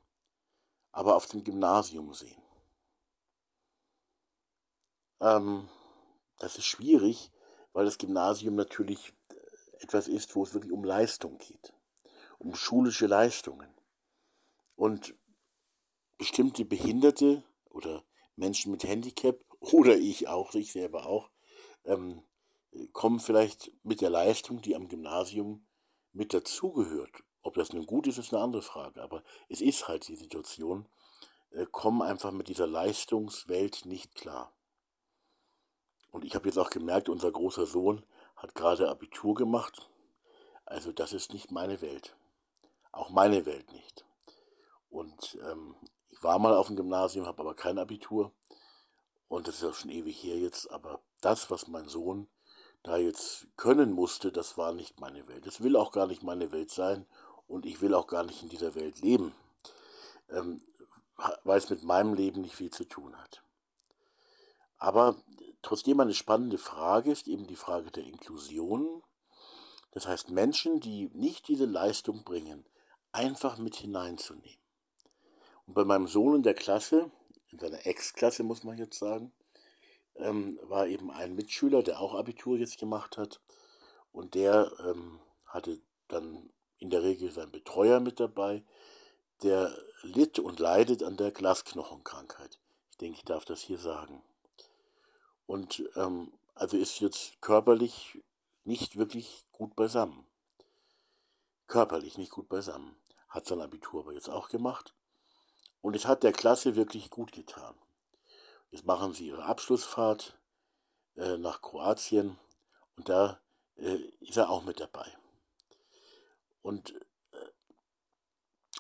aber 0.91 1.15
auf 1.15 1.27
dem 1.27 1.44
Gymnasium 1.44 2.13
sehen. 2.13 2.41
Ähm, 5.20 5.70
das 6.39 6.58
ist 6.58 6.65
schwierig, 6.65 7.32
weil 7.74 7.86
das 7.86 7.98
Gymnasium 7.98 8.55
natürlich 8.55 9.13
etwas 9.82 10.08
ist, 10.08 10.36
wo 10.36 10.44
es 10.44 10.53
wirklich 10.53 10.72
um 10.72 10.84
Leistung 10.84 11.38
geht, 11.38 11.74
um 12.46 12.54
schulische 12.54 13.08
Leistungen. 13.08 13.68
Und 14.75 15.16
bestimmte 16.18 16.64
Behinderte 16.64 17.44
oder 17.70 18.04
Menschen 18.36 18.72
mit 18.72 18.84
Handicap 18.84 19.44
oder 19.60 19.98
ich 19.98 20.28
auch, 20.28 20.54
ich 20.54 20.72
selber 20.72 21.08
auch, 21.08 21.32
ähm, 21.86 22.22
kommen 22.94 23.20
vielleicht 23.20 23.72
mit 23.84 24.02
der 24.02 24.10
Leistung, 24.10 24.62
die 24.62 24.75
am 24.75 24.88
Gymnasium 24.88 25.66
mit 26.14 26.34
dazugehört. 26.34 27.24
Ob 27.42 27.56
das 27.56 27.74
nun 27.74 27.86
gut 27.86 28.08
ist, 28.08 28.18
ist 28.18 28.34
eine 28.34 28.44
andere 28.44 28.62
Frage, 28.62 29.02
aber 29.02 29.24
es 29.50 29.62
ist 29.62 29.88
halt 29.88 30.08
die 30.08 30.16
Situation, 30.16 30.88
äh, 31.52 31.66
kommen 31.72 32.02
einfach 32.02 32.32
mit 32.32 32.48
dieser 32.48 32.68
Leistungswelt 32.68 33.86
nicht 33.86 34.14
klar. 34.14 34.52
Und 36.12 36.25
ich 36.25 36.36
habe 36.36 36.48
jetzt 36.48 36.58
auch 36.58 36.70
gemerkt, 36.70 37.10
unser 37.10 37.32
großer 37.32 37.66
Sohn 37.66 38.06
hat 38.36 38.56
gerade 38.56 38.90
Abitur 38.90 39.36
gemacht. 39.36 39.90
Also 40.66 40.92
das 40.92 41.14
ist 41.14 41.34
nicht 41.34 41.52
meine 41.52 41.82
Welt. 41.82 42.16
Auch 42.96 43.10
meine 43.10 43.46
Welt 43.46 43.72
nicht. 43.74 44.06
Und 44.90 45.38
ähm, 45.52 45.75
ich 46.10 46.24
war 46.24 46.40
mal 46.40 46.56
auf 46.56 46.68
dem 46.68 46.78
Gymnasium, 46.78 47.25
habe 47.25 47.42
aber 47.42 47.54
kein 47.54 47.78
Abitur. 47.78 48.32
Und 49.28 49.50
das 49.50 49.56
ist 49.56 49.66
auch 49.66 49.74
schon 49.74 49.92
ewig 49.92 50.24
her 50.24 50.38
jetzt. 50.38 50.72
Aber 50.72 51.02
das, 51.20 51.52
was 51.52 51.68
mein 51.68 51.90
Sohn 51.90 52.28
da 52.84 52.96
jetzt 52.96 53.48
können 53.58 53.92
musste, 53.92 54.32
das 54.32 54.58
war 54.58 54.72
nicht 54.72 55.02
meine 55.02 55.28
Welt. 55.28 55.46
Es 55.46 55.62
will 55.62 55.75
auch 55.75 55.92
gar 55.92 56.08
nicht 56.08 56.24
meine 56.24 56.54
Welt 56.54 56.72
sein. 56.72 57.06
Und 57.48 57.66
ich 57.66 57.82
will 57.82 57.94
auch 57.94 58.08
gar 58.08 58.24
nicht 58.24 58.42
in 58.42 58.50
dieser 58.50 58.75
Welt 58.75 59.02
leben. 59.02 59.36
Ähm, 60.30 60.62
weil 61.44 61.58
es 61.58 61.70
mit 61.70 61.84
meinem 61.84 62.14
Leben 62.14 62.42
nicht 62.42 62.56
viel 62.56 62.72
zu 62.72 62.86
tun 62.86 63.18
hat. 63.18 63.44
Aber 64.78 65.18
trotzdem 65.62 66.00
eine 66.00 66.14
spannende 66.14 66.58
Frage 66.58 67.12
ist 67.12 67.28
eben 67.28 67.46
die 67.46 67.58
Frage 67.58 67.92
der 67.92 68.06
Inklusion. 68.06 69.04
Das 69.92 70.08
heißt, 70.08 70.30
Menschen, 70.30 70.80
die 70.80 71.10
nicht 71.14 71.50
diese 71.50 71.66
Leistung 71.66 72.24
bringen, 72.24 72.65
einfach 73.15 73.58
mit 73.58 73.75
hineinzunehmen. 73.75 74.60
Und 75.65 75.73
bei 75.73 75.86
meinem 75.86 76.08
Sohn 76.08 76.36
in 76.36 76.43
der 76.43 76.54
Klasse, 76.54 77.10
in 77.51 77.60
seiner 77.60 77.86
Ex-Klasse 77.86 78.43
muss 78.43 78.63
man 78.63 78.78
jetzt 78.78 78.99
sagen, 78.99 79.32
ähm, 80.15 80.60
war 80.63 80.88
eben 80.88 81.12
ein 81.12 81.36
Mitschüler, 81.36 81.82
der 81.82 81.99
auch 81.99 82.13
Abitur 82.13 82.58
jetzt 82.58 82.78
gemacht 82.78 83.17
hat. 83.17 83.41
Und 84.12 84.36
der 84.36 84.71
ähm, 84.80 85.19
hatte 85.45 85.82
dann 86.08 86.49
in 86.78 86.89
der 86.89 87.04
Regel 87.04 87.32
seinen 87.32 87.51
Betreuer 87.51 87.99
mit 87.99 88.19
dabei. 88.19 88.63
Der 89.43 89.75
litt 90.01 90.39
und 90.39 90.60
leidet 90.60 91.04
an 91.04 91.17
der 91.17 91.32
Glasknochenkrankheit. 91.32 92.60
Ich 92.91 92.97
denke, 92.97 93.17
ich 93.17 93.25
darf 93.25 93.45
das 93.45 93.62
hier 93.62 93.78
sagen. 93.78 94.23
Und 95.45 95.84
ähm, 95.95 96.32
also 96.54 96.78
ist 96.78 96.99
jetzt 96.99 97.41
körperlich 97.41 98.21
nicht 98.63 98.97
wirklich 98.97 99.45
gut 99.51 99.75
beisammen. 99.75 100.25
Körperlich 101.67 102.17
nicht 102.17 102.32
gut 102.32 102.47
beisammen. 102.47 102.95
Hat 103.36 103.45
sein 103.48 103.60
Abitur 103.60 104.00
aber 104.00 104.13
jetzt 104.13 104.30
auch 104.30 104.48
gemacht. 104.48 104.95
Und 105.82 105.93
es 105.93 106.06
hat 106.06 106.24
der 106.24 106.32
Klasse 106.32 106.78
wirklich 106.78 107.10
gut 107.10 107.34
getan. 107.34 107.76
Jetzt 108.71 108.86
machen 108.86 109.13
sie 109.13 109.28
ihre 109.28 109.43
Abschlussfahrt 109.43 110.39
äh, 111.17 111.36
nach 111.36 111.62
Kroatien 111.62 112.39
und 112.95 113.10
da 113.10 113.41
äh, 113.76 113.98
ist 114.21 114.38
er 114.38 114.50
auch 114.50 114.63
mit 114.63 114.80
dabei. 114.80 115.06
Und 116.62 116.95
äh, 117.32 117.50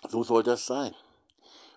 so 0.07 0.23
soll 0.23 0.43
das 0.43 0.65
sein. 0.65 0.95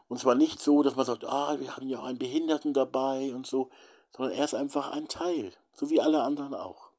Und 0.07 0.21
zwar 0.21 0.37
nicht 0.37 0.61
so, 0.61 0.85
dass 0.85 0.95
man 0.95 1.05
sagt, 1.05 1.25
ah, 1.25 1.59
wir 1.59 1.77
haben 1.77 1.88
ja 1.88 2.01
einen 2.05 2.19
Behinderten 2.19 2.75
dabei 2.75 3.35
und 3.35 3.45
so, 3.45 3.73
sondern 4.17 4.38
er 4.38 4.45
ist 4.45 4.55
einfach 4.55 4.93
ein 4.93 5.09
Teil, 5.09 5.53
so 5.73 5.91
wie 5.91 6.01
alle 6.01 6.23
anderen 6.23 6.55
auch. 6.55 6.93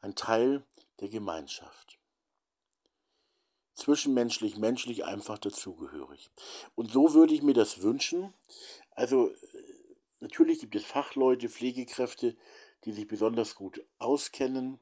Ein 0.00 0.14
Teil 0.14 0.64
der 1.00 1.08
Gemeinschaft 1.08 1.95
zwischenmenschlich, 3.76 4.56
menschlich 4.56 5.04
einfach 5.04 5.38
dazugehörig. 5.38 6.30
Und 6.74 6.90
so 6.90 7.14
würde 7.14 7.34
ich 7.34 7.42
mir 7.42 7.54
das 7.54 7.82
wünschen. 7.82 8.32
Also 8.90 9.30
natürlich 10.20 10.60
gibt 10.60 10.74
es 10.74 10.84
Fachleute, 10.84 11.48
Pflegekräfte, 11.48 12.36
die 12.84 12.92
sich 12.92 13.06
besonders 13.06 13.54
gut 13.54 13.84
auskennen, 13.98 14.80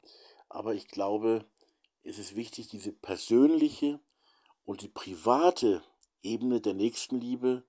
aber 0.48 0.74
ich 0.74 0.88
glaube, 0.88 1.44
es 2.02 2.18
ist 2.18 2.36
wichtig, 2.36 2.68
diese 2.68 2.92
persönliche 2.92 3.98
und 4.64 4.82
die 4.82 4.88
private 4.88 5.82
Ebene 6.22 6.60
der 6.60 6.74
Nächstenliebe, 6.74 7.64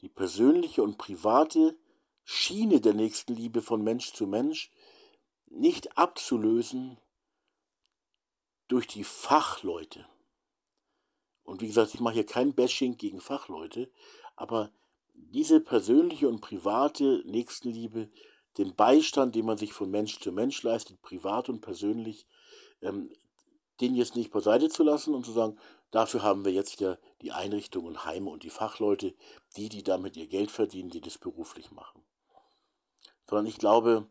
die 0.00 0.08
persönliche 0.08 0.82
und 0.82 0.98
private 0.98 1.78
Schiene 2.24 2.80
der 2.80 2.94
Nächstenliebe 2.94 3.62
von 3.62 3.82
Mensch 3.82 4.12
zu 4.12 4.26
Mensch 4.26 4.70
nicht 5.46 5.96
abzulösen 5.96 6.98
durch 8.68 8.86
die 8.86 9.04
Fachleute. 9.04 10.06
Und 11.44 11.60
wie 11.60 11.66
gesagt, 11.66 11.94
ich 11.94 12.00
mache 12.00 12.14
hier 12.14 12.26
kein 12.26 12.54
Bashing 12.54 12.96
gegen 12.96 13.20
Fachleute, 13.20 13.90
aber 14.36 14.72
diese 15.14 15.60
persönliche 15.60 16.28
und 16.28 16.40
private 16.40 17.22
Nächstenliebe, 17.26 18.10
den 18.58 18.74
Beistand, 18.74 19.34
den 19.34 19.46
man 19.46 19.58
sich 19.58 19.72
von 19.72 19.90
Mensch 19.90 20.20
zu 20.20 20.32
Mensch 20.32 20.62
leistet, 20.62 21.00
privat 21.02 21.48
und 21.48 21.60
persönlich, 21.60 22.26
ähm, 22.82 23.10
den 23.80 23.94
jetzt 23.94 24.16
nicht 24.16 24.30
beiseite 24.30 24.68
zu 24.68 24.82
lassen 24.82 25.14
und 25.14 25.26
zu 25.26 25.32
sagen, 25.32 25.58
dafür 25.90 26.22
haben 26.22 26.44
wir 26.44 26.52
jetzt 26.52 26.80
ja 26.80 26.96
die 27.22 27.32
Einrichtungen, 27.32 28.04
Heime 28.04 28.30
und 28.30 28.42
die 28.42 28.50
Fachleute, 28.50 29.14
die, 29.56 29.68
die 29.68 29.82
damit 29.82 30.16
ihr 30.16 30.26
Geld 30.26 30.50
verdienen, 30.50 30.90
die 30.90 31.00
das 31.00 31.18
beruflich 31.18 31.70
machen. 31.72 32.02
Sondern 33.28 33.46
ich 33.46 33.58
glaube, 33.58 34.06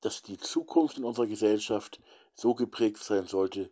dass 0.00 0.22
die 0.22 0.38
Zukunft 0.38 0.96
in 0.96 1.04
unserer 1.04 1.26
Gesellschaft 1.26 2.00
so 2.34 2.54
geprägt 2.54 2.98
sein 2.98 3.26
sollte, 3.26 3.70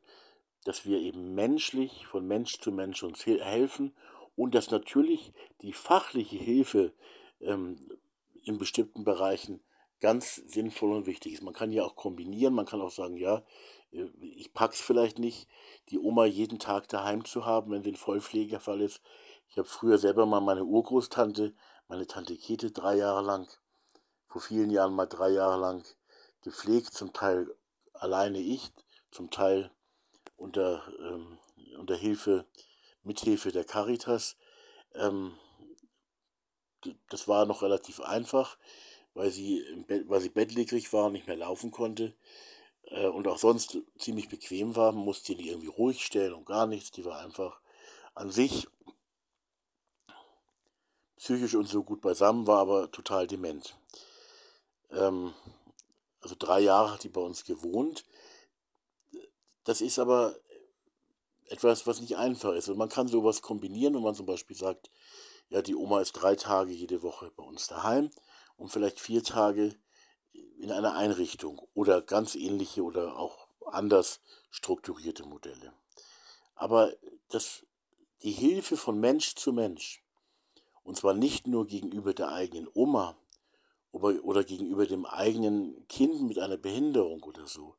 dass 0.69 0.85
wir 0.85 0.99
eben 0.99 1.35
menschlich 1.35 2.07
von 2.07 2.27
Mensch 2.27 2.61
zu 2.61 2.71
Mensch 2.71 3.03
uns 3.03 3.25
helfen 3.25 3.95
und 4.37 4.55
dass 4.55 4.71
natürlich 4.71 5.33
die 5.63 5.73
fachliche 5.73 6.37
Hilfe 6.37 6.93
ähm, 7.41 7.79
in 8.45 8.59
bestimmten 8.59 9.03
Bereichen 9.03 9.63
ganz 10.01 10.35
sinnvoll 10.35 10.93
und 10.93 11.07
wichtig 11.07 11.33
ist. 11.33 11.43
Man 11.43 11.55
kann 11.55 11.73
ja 11.73 11.85
auch 11.85 11.97
kombinieren, 11.97 12.53
man 12.53 12.67
kann 12.67 12.83
auch 12.83 12.91
sagen, 12.91 13.17
ja, 13.17 13.47
äh, 13.93 14.09
ich 14.21 14.53
pack's 14.53 14.83
vielleicht 14.83 15.19
nicht, 15.19 15.49
die 15.89 15.99
Oma 15.99 16.27
jeden 16.27 16.59
Tag 16.59 16.87
daheim 16.89 17.25
zu 17.25 17.47
haben, 17.47 17.73
wenn 17.73 17.83
sie 17.83 17.93
ein 17.93 17.97
Vollpflegefall 17.97 18.83
ist. 18.83 19.01
Ich 19.49 19.57
habe 19.57 19.67
früher 19.67 19.97
selber 19.97 20.27
mal 20.27 20.43
meine 20.43 20.67
Urgroßtante, 20.67 21.55
meine 21.89 22.07
Tante 22.07 22.37
Kete, 22.37 22.73
drei 22.73 22.97
Jahre 22.97 23.25
lang, 23.25 23.49
vor 24.27 24.43
vielen 24.43 24.69
Jahren 24.69 24.93
mal 24.93 25.07
drei 25.07 25.31
Jahre 25.31 25.59
lang 25.59 25.83
gepflegt, 26.43 26.93
zum 26.93 27.15
Teil 27.15 27.57
alleine 27.95 28.39
ich, 28.39 28.71
zum 29.11 29.31
Teil 29.31 29.71
unter, 30.39 30.83
ähm, 31.01 31.39
unter 31.79 31.97
Hilfe, 31.97 32.47
Mithilfe 33.03 33.53
der 33.53 33.65
Caritas. 33.65 34.37
Ähm, 34.95 35.35
das 37.11 37.29
war 37.29 37.45
noch 37.45 37.63
relativ 37.63 38.01
einfach, 38.01 38.57
weil 39.15 39.31
sie, 39.31 39.65
weil 40.07 40.21
sie 40.21 40.31
bettlägerig 40.31 40.93
war 40.93 41.07
und 41.07 41.13
nicht 41.13 41.27
mehr 41.27 41.37
laufen 41.37 41.71
konnte 41.71 42.15
äh, 42.85 43.07
und 43.07 43.27
auch 43.27 43.39
sonst 43.39 43.79
ziemlich 43.99 44.29
bequem 44.29 44.77
war. 44.77 44.93
Man 44.93 45.05
musste 45.05 45.27
sie 45.27 45.37
nicht 45.37 45.49
irgendwie 45.49 45.69
ruhig 45.69 46.05
stellen 46.05 46.33
und 46.33 46.47
gar 46.47 46.67
nichts. 46.67 46.93
Die 46.93 47.05
war 47.05 47.19
einfach 47.19 47.61
an 48.15 48.31
sich 48.31 48.69
psychisch 51.17 51.57
und 51.57 51.69
so 51.69 51.83
gut 51.83 52.01
beisammen, 52.01 52.47
war 52.47 52.61
aber 52.61 52.91
total 52.91 53.27
dement. 53.27 53.77
Ähm, 54.91 55.35
also 56.21 56.35
drei 56.39 56.61
Jahre 56.61 56.93
hat 56.93 57.03
die 57.03 57.09
bei 57.09 57.21
uns 57.21 57.45
gewohnt. 57.45 58.05
Das 59.69 59.83
ist 59.83 59.99
aber 59.99 60.35
etwas, 61.45 61.87
was 61.87 62.01
nicht 62.01 62.17
einfach 62.17 62.55
ist. 62.55 62.71
Und 62.71 62.79
man 62.79 62.89
kann 62.89 63.07
sowas 63.07 63.43
kombinieren, 63.43 63.93
wenn 63.95 64.03
man 64.03 64.15
zum 64.15 64.25
Beispiel 64.25 64.57
sagt, 64.57 64.91
ja, 65.51 65.61
die 65.61 65.75
Oma 65.75 66.01
ist 66.01 66.13
drei 66.13 66.37
Tage 66.37 66.73
jede 66.73 67.03
Woche 67.03 67.31
bei 67.37 67.45
uns 67.45 67.67
daheim 67.67 68.09
und 68.57 68.71
vielleicht 68.71 68.99
vier 68.99 69.23
Tage 69.23 69.79
in 70.59 70.73
einer 70.73 70.95
Einrichtung 70.95 71.61
oder 71.75 72.01
ganz 72.01 72.35
ähnliche 72.35 72.83
oder 72.83 73.19
auch 73.19 73.49
anders 73.67 74.23
strukturierte 74.49 75.27
Modelle. 75.27 75.75
Aber 76.55 76.95
das, 77.29 77.67
die 78.23 78.33
Hilfe 78.33 78.79
von 78.79 78.99
Mensch 78.99 79.35
zu 79.35 79.53
Mensch, 79.53 80.03
und 80.83 80.97
zwar 80.97 81.13
nicht 81.13 81.47
nur 81.47 81.67
gegenüber 81.67 82.15
der 82.15 82.33
eigenen 82.33 82.71
Oma 82.73 83.19
oder 83.93 84.45
gegenüber 84.45 84.87
dem 84.87 85.05
eigenen 85.05 85.87
Kind 85.89 86.23
mit 86.23 86.39
einer 86.39 86.57
Behinderung 86.57 87.23
oder 87.23 87.47
so, 87.47 87.77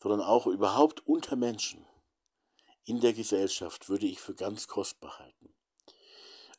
sondern 0.00 0.20
auch 0.20 0.46
überhaupt 0.46 1.06
unter 1.06 1.36
Menschen 1.36 1.84
in 2.84 3.00
der 3.00 3.12
Gesellschaft 3.12 3.88
würde 3.88 4.06
ich 4.06 4.18
für 4.20 4.34
ganz 4.34 4.66
kostbar 4.66 5.18
halten. 5.18 5.52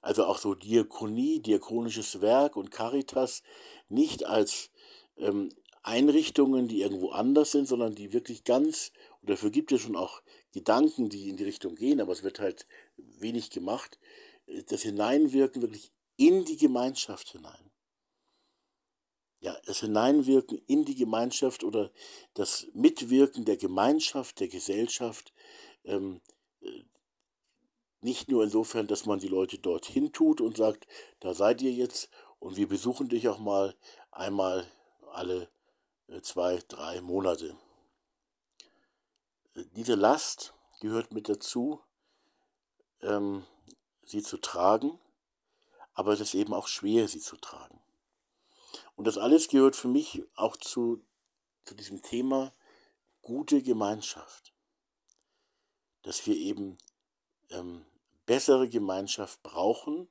Also 0.01 0.25
auch 0.25 0.37
so 0.37 0.53
Diakonie, 0.53 1.41
diakonisches 1.41 2.21
Werk 2.21 2.55
und 2.55 2.71
Caritas 2.71 3.41
nicht 3.89 4.25
als 4.25 4.69
ähm, 5.17 5.49
Einrichtungen, 5.81 6.67
die 6.67 6.81
irgendwo 6.81 7.09
anders 7.09 7.51
sind, 7.51 7.67
sondern 7.67 7.95
die 7.95 8.13
wirklich 8.13 8.43
ganz, 8.43 8.91
und 9.21 9.29
dafür 9.29 9.49
gibt 9.49 9.71
es 9.71 9.81
schon 9.81 9.95
auch 9.95 10.21
Gedanken, 10.51 11.09
die 11.09 11.29
in 11.29 11.37
die 11.37 11.43
Richtung 11.43 11.75
gehen, 11.75 11.99
aber 11.99 12.13
es 12.13 12.23
wird 12.23 12.39
halt 12.39 12.67
wenig 12.97 13.49
gemacht, 13.49 13.99
äh, 14.45 14.63
das 14.63 14.83
Hineinwirken 14.83 15.61
wirklich 15.61 15.91
in 16.15 16.45
die 16.45 16.57
Gemeinschaft 16.57 17.29
hinein. 17.29 17.68
Ja, 19.41 19.57
das 19.65 19.79
Hineinwirken 19.79 20.57
in 20.67 20.83
die 20.83 20.95
Gemeinschaft 20.95 21.63
oder 21.63 21.91
das 22.33 22.67
Mitwirken 22.73 23.45
der 23.45 23.55
Gemeinschaft, 23.55 24.39
der 24.41 24.49
Gesellschaft, 24.49 25.33
ähm, 25.85 26.21
äh, 26.61 26.83
nicht 28.01 28.29
nur 28.29 28.43
insofern, 28.43 28.87
dass 28.87 29.05
man 29.05 29.19
die 29.19 29.27
Leute 29.27 29.57
dorthin 29.57 30.11
tut 30.11 30.41
und 30.41 30.57
sagt, 30.57 30.87
da 31.19 31.33
seid 31.33 31.61
ihr 31.61 31.71
jetzt 31.71 32.09
und 32.39 32.57
wir 32.57 32.67
besuchen 32.67 33.09
dich 33.09 33.27
auch 33.27 33.39
mal 33.39 33.75
einmal 34.11 34.65
alle 35.11 35.49
äh, 36.07 36.21
zwei, 36.21 36.59
drei 36.67 37.01
Monate. 37.01 37.55
Äh, 39.55 39.63
diese 39.75 39.95
Last 39.95 40.53
gehört 40.81 41.13
mit 41.13 41.29
dazu, 41.29 41.81
ähm, 43.01 43.45
sie 44.03 44.23
zu 44.23 44.37
tragen, 44.37 44.99
aber 45.93 46.13
es 46.13 46.19
ist 46.19 46.33
eben 46.33 46.53
auch 46.53 46.67
schwer, 46.67 47.07
sie 47.07 47.19
zu 47.19 47.37
tragen. 47.37 47.78
Und 48.99 49.05
das 49.05 49.17
alles 49.17 49.47
gehört 49.47 49.77
für 49.77 49.87
mich 49.87 50.25
auch 50.35 50.57
zu, 50.57 51.01
zu 51.63 51.73
diesem 51.73 52.01
Thema 52.01 52.53
gute 53.21 53.63
Gemeinschaft. 53.63 54.53
Dass 56.01 56.27
wir 56.27 56.35
eben 56.35 56.77
ähm, 57.49 57.85
bessere 58.25 58.67
Gemeinschaft 58.67 59.41
brauchen, 59.41 60.09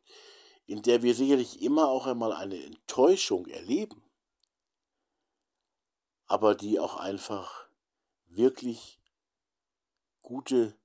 in 0.64 0.81
der 0.81 1.03
wir 1.03 1.14
sicherlich 1.14 1.61
immer 1.61 1.88
auch 1.88 2.07
einmal 2.07 2.33
eine 2.33 2.64
Enttäuschung 2.64 3.46
erleben, 3.48 4.03
aber 6.24 6.55
die 6.55 6.81
auch 6.81 6.96
einfach 6.96 7.68
wirklich 8.24 9.03
gute, 10.22 10.79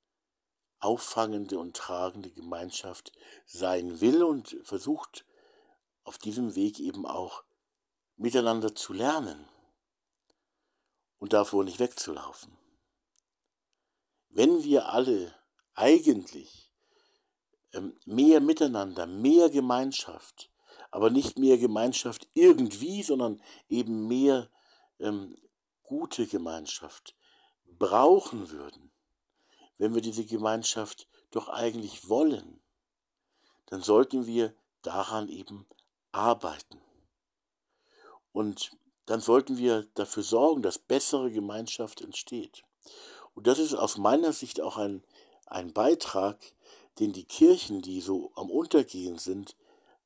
auffangende 0.80 1.58
und 1.58 1.78
tragende 1.78 2.32
Gemeinschaft 2.32 3.13
sein 3.46 4.02
will 4.02 4.24
und 4.24 4.58
versucht 4.63 5.26
auf 6.04 6.18
diesem 6.18 6.56
Weg 6.56 6.82
eben 6.82 7.06
auch 7.06 7.46
miteinander 8.17 8.76
zu 8.76 8.93
lernen 8.93 9.47
und 11.19 11.34
davor 11.34 11.63
nicht 11.63 11.80
wegzulaufen 11.80 12.58
wenn 14.34 14.63
wir 14.63 14.89
alle 14.89 15.34
eigentlich 15.76 16.71
ähm, 17.71 17.97
mehr 18.06 18.41
miteinander, 18.41 19.06
mehr 19.06 19.49
Gemeinschaft, 19.49 20.52
aber 20.91 21.10
nicht 21.10 21.38
mehr 21.38 21.58
Gemeinschaft 21.58 22.28
irgendwie, 22.34 23.04
sondern 23.04 23.41
eben 23.69 24.08
mehr 24.08 24.49
ähm, 24.99 25.38
gute 25.84 26.28
Gemeinschaft 26.28 27.15
brauchen 27.65 28.49
würden, 28.49 28.91
wenn 29.78 29.93
wir 29.93 30.02
diese 30.02 30.26
Gemeinschaft 30.26 31.08
doch 31.32 31.49
eigentlich 31.49 32.10
wollen, 32.10 32.62
dann 33.67 33.82
sollten 33.82 34.26
wir 34.26 34.56
daran 34.82 35.30
eben 35.30 35.67
arbeiten. 36.12 36.82
Und 38.34 38.72
dann 39.06 39.22
sollten 39.22 39.58
wir 39.58 39.88
dafür 39.93 40.24
sorgen, 40.24 40.62
dass 40.62 40.80
bessere 40.80 41.32
Gemeinschaft 41.32 42.02
entsteht. 42.02 42.63
Und 43.36 43.48
das 43.48 43.60
ist 43.60 43.74
aus 43.74 43.98
meiner 43.98 44.34
Sicht 44.34 44.62
auch 44.62 44.78
ein, 44.78 45.04
ein 45.46 45.74
Beitrag, 45.74 46.39
den 47.00 47.13
die 47.13 47.26
Kirchen, 47.26 47.82
die 47.82 48.02
so 48.02 48.32
am 48.36 48.50
Untergehen 48.50 49.17
sind, 49.17 49.56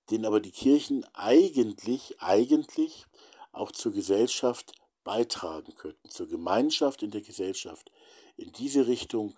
den 0.10 0.26
aber 0.26 0.40
die 0.40 0.52
Kirchen 0.52 1.06
eigentlich, 1.14 2.22
eigentlich 2.22 3.06
auch 3.52 3.72
zur 3.72 3.92
Gesellschaft 3.92 4.74
beitragen 5.04 5.74
könnten, 5.76 6.10
zur 6.10 6.28
Gemeinschaft 6.28 7.04
in 7.04 7.12
der 7.12 7.22
Gesellschaft, 7.22 7.92
in 8.36 8.52
diese 8.52 8.88
Richtung 8.88 9.36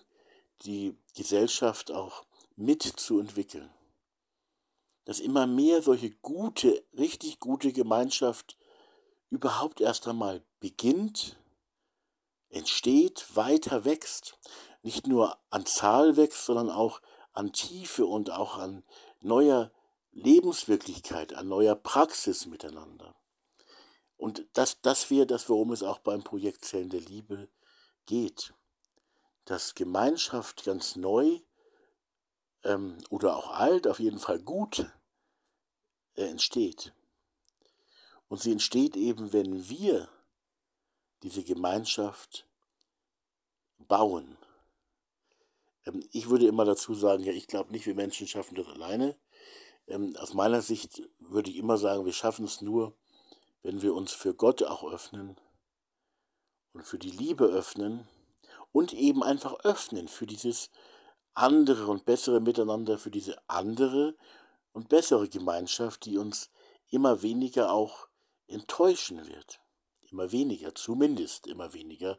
die 0.63 0.95
Gesellschaft 1.15 1.91
auch 1.91 2.25
mitzuentwickeln. 2.55 3.69
Dass 5.05 5.19
immer 5.19 5.47
mehr 5.47 5.81
solche 5.81 6.11
gute, 6.11 6.83
richtig 6.97 7.39
gute 7.39 7.71
Gemeinschaft 7.71 8.57
überhaupt 9.29 9.81
erst 9.81 10.07
einmal 10.07 10.43
beginnt 10.59 11.37
entsteht, 12.49 13.35
weiter 13.35 13.85
wächst. 13.85 14.37
Nicht 14.81 15.07
nur 15.07 15.37
an 15.49 15.65
Zahl 15.65 16.17
wächst, 16.17 16.45
sondern 16.45 16.69
auch 16.69 17.01
an 17.33 17.53
Tiefe 17.53 18.05
und 18.05 18.31
auch 18.31 18.57
an 18.57 18.83
neuer 19.21 19.71
Lebenswirklichkeit, 20.11 21.33
an 21.33 21.47
neuer 21.47 21.75
Praxis 21.75 22.45
miteinander. 22.47 23.15
Und 24.17 24.45
das, 24.53 24.81
das 24.81 25.09
wäre 25.09 25.27
das, 25.27 25.47
worum 25.47 25.71
es 25.71 25.83
auch 25.83 25.99
beim 25.99 26.23
Projekt 26.23 26.65
Zellen 26.65 26.89
der 26.89 27.01
Liebe 27.01 27.47
geht. 28.05 28.53
Dass 29.45 29.75
Gemeinschaft 29.75 30.65
ganz 30.65 30.95
neu 30.95 31.39
ähm, 32.63 32.97
oder 33.09 33.37
auch 33.37 33.51
alt, 33.51 33.87
auf 33.87 33.99
jeden 33.99 34.19
Fall 34.19 34.39
gut 34.39 34.85
äh, 36.15 36.25
entsteht. 36.25 36.93
Und 38.29 38.41
sie 38.41 38.51
entsteht 38.51 38.95
eben, 38.95 39.33
wenn 39.33 39.67
wir 39.69 40.07
diese 41.23 41.43
Gemeinschaft 41.43 42.47
bauen. 43.79 44.37
Ähm, 45.85 46.07
ich 46.11 46.29
würde 46.29 46.47
immer 46.47 46.63
dazu 46.65 46.93
sagen, 46.93 47.23
ja, 47.23 47.33
ich 47.33 47.47
glaube 47.47 47.71
nicht, 47.71 47.85
wir 47.85 47.95
Menschen 47.95 48.27
schaffen 48.27 48.55
das 48.55 48.67
alleine. 48.67 49.17
Ähm, 49.87 50.15
aus 50.17 50.33
meiner 50.33 50.61
Sicht 50.61 51.01
würde 51.19 51.49
ich 51.49 51.57
immer 51.57 51.77
sagen, 51.77 52.05
wir 52.05 52.13
schaffen 52.13 52.45
es 52.45 52.61
nur, 52.61 52.93
wenn 53.63 53.81
wir 53.81 53.93
uns 53.93 54.13
für 54.13 54.33
Gott 54.33 54.63
auch 54.63 54.83
öffnen 54.83 55.35
und 56.73 56.85
für 56.85 56.99
die 56.99 57.11
Liebe 57.11 57.45
öffnen 57.45 58.07
und 58.71 58.93
eben 58.93 59.23
einfach 59.23 59.59
öffnen 59.65 60.07
für 60.07 60.27
dieses 60.27 60.69
andere 61.33 61.87
und 61.87 62.05
bessere 62.05 62.39
Miteinander, 62.39 62.97
für 62.99 63.11
diese 63.11 63.41
andere 63.47 64.15
und 64.71 64.87
bessere 64.89 65.27
Gemeinschaft, 65.27 66.05
die 66.05 66.17
uns 66.17 66.51
immer 66.89 67.21
weniger 67.21 67.71
auch 67.71 68.08
enttäuschen 68.49 69.27
wird 69.27 69.61
immer 70.11 70.31
weniger, 70.31 70.73
zumindest 70.75 71.47
immer 71.47 71.73
weniger, 71.73 72.17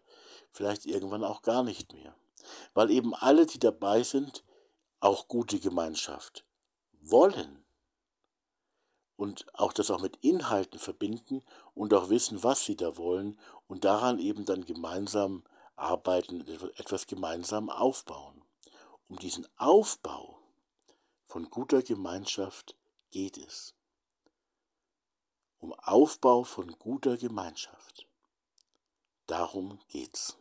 vielleicht 0.53 0.87
irgendwann 0.87 1.25
auch 1.25 1.43
gar 1.43 1.63
nicht 1.63 1.93
mehr. 1.93 2.15
Weil 2.75 2.91
eben 2.91 3.15
alle, 3.15 3.47
die 3.47 3.59
dabei 3.59 4.03
sind, 4.03 4.45
auch 5.01 5.29
gute 5.29 5.59
Gemeinschaft 5.59 6.45
wollen 7.01 7.65
und 9.17 9.47
auch 9.55 9.73
das 9.73 9.91
auch 9.91 10.01
mit 10.01 10.17
Inhalten 10.23 10.79
verbinden 10.79 11.43
und 11.75 11.93
auch 11.95 12.09
wissen, 12.09 12.43
was 12.43 12.65
sie 12.65 12.77
da 12.77 12.97
wollen 12.97 13.39
und 13.67 13.85
daran 13.85 14.19
eben 14.19 14.45
dann 14.45 14.65
gemeinsam 14.65 15.45
arbeiten, 15.77 16.47
etwas 16.77 17.07
gemeinsam 17.07 17.71
aufbauen. 17.71 18.43
Um 19.09 19.19
diesen 19.19 19.47
Aufbau 19.57 20.39
von 21.27 21.51
guter 21.51 21.83
Gemeinschaft 21.83 22.77
geht 23.11 23.39
es 23.39 23.75
um 25.61 25.73
Aufbau 25.75 26.43
von 26.45 26.73
guter 26.79 27.17
Gemeinschaft. 27.17 28.07
Darum 29.27 29.79
geht's. 29.89 30.40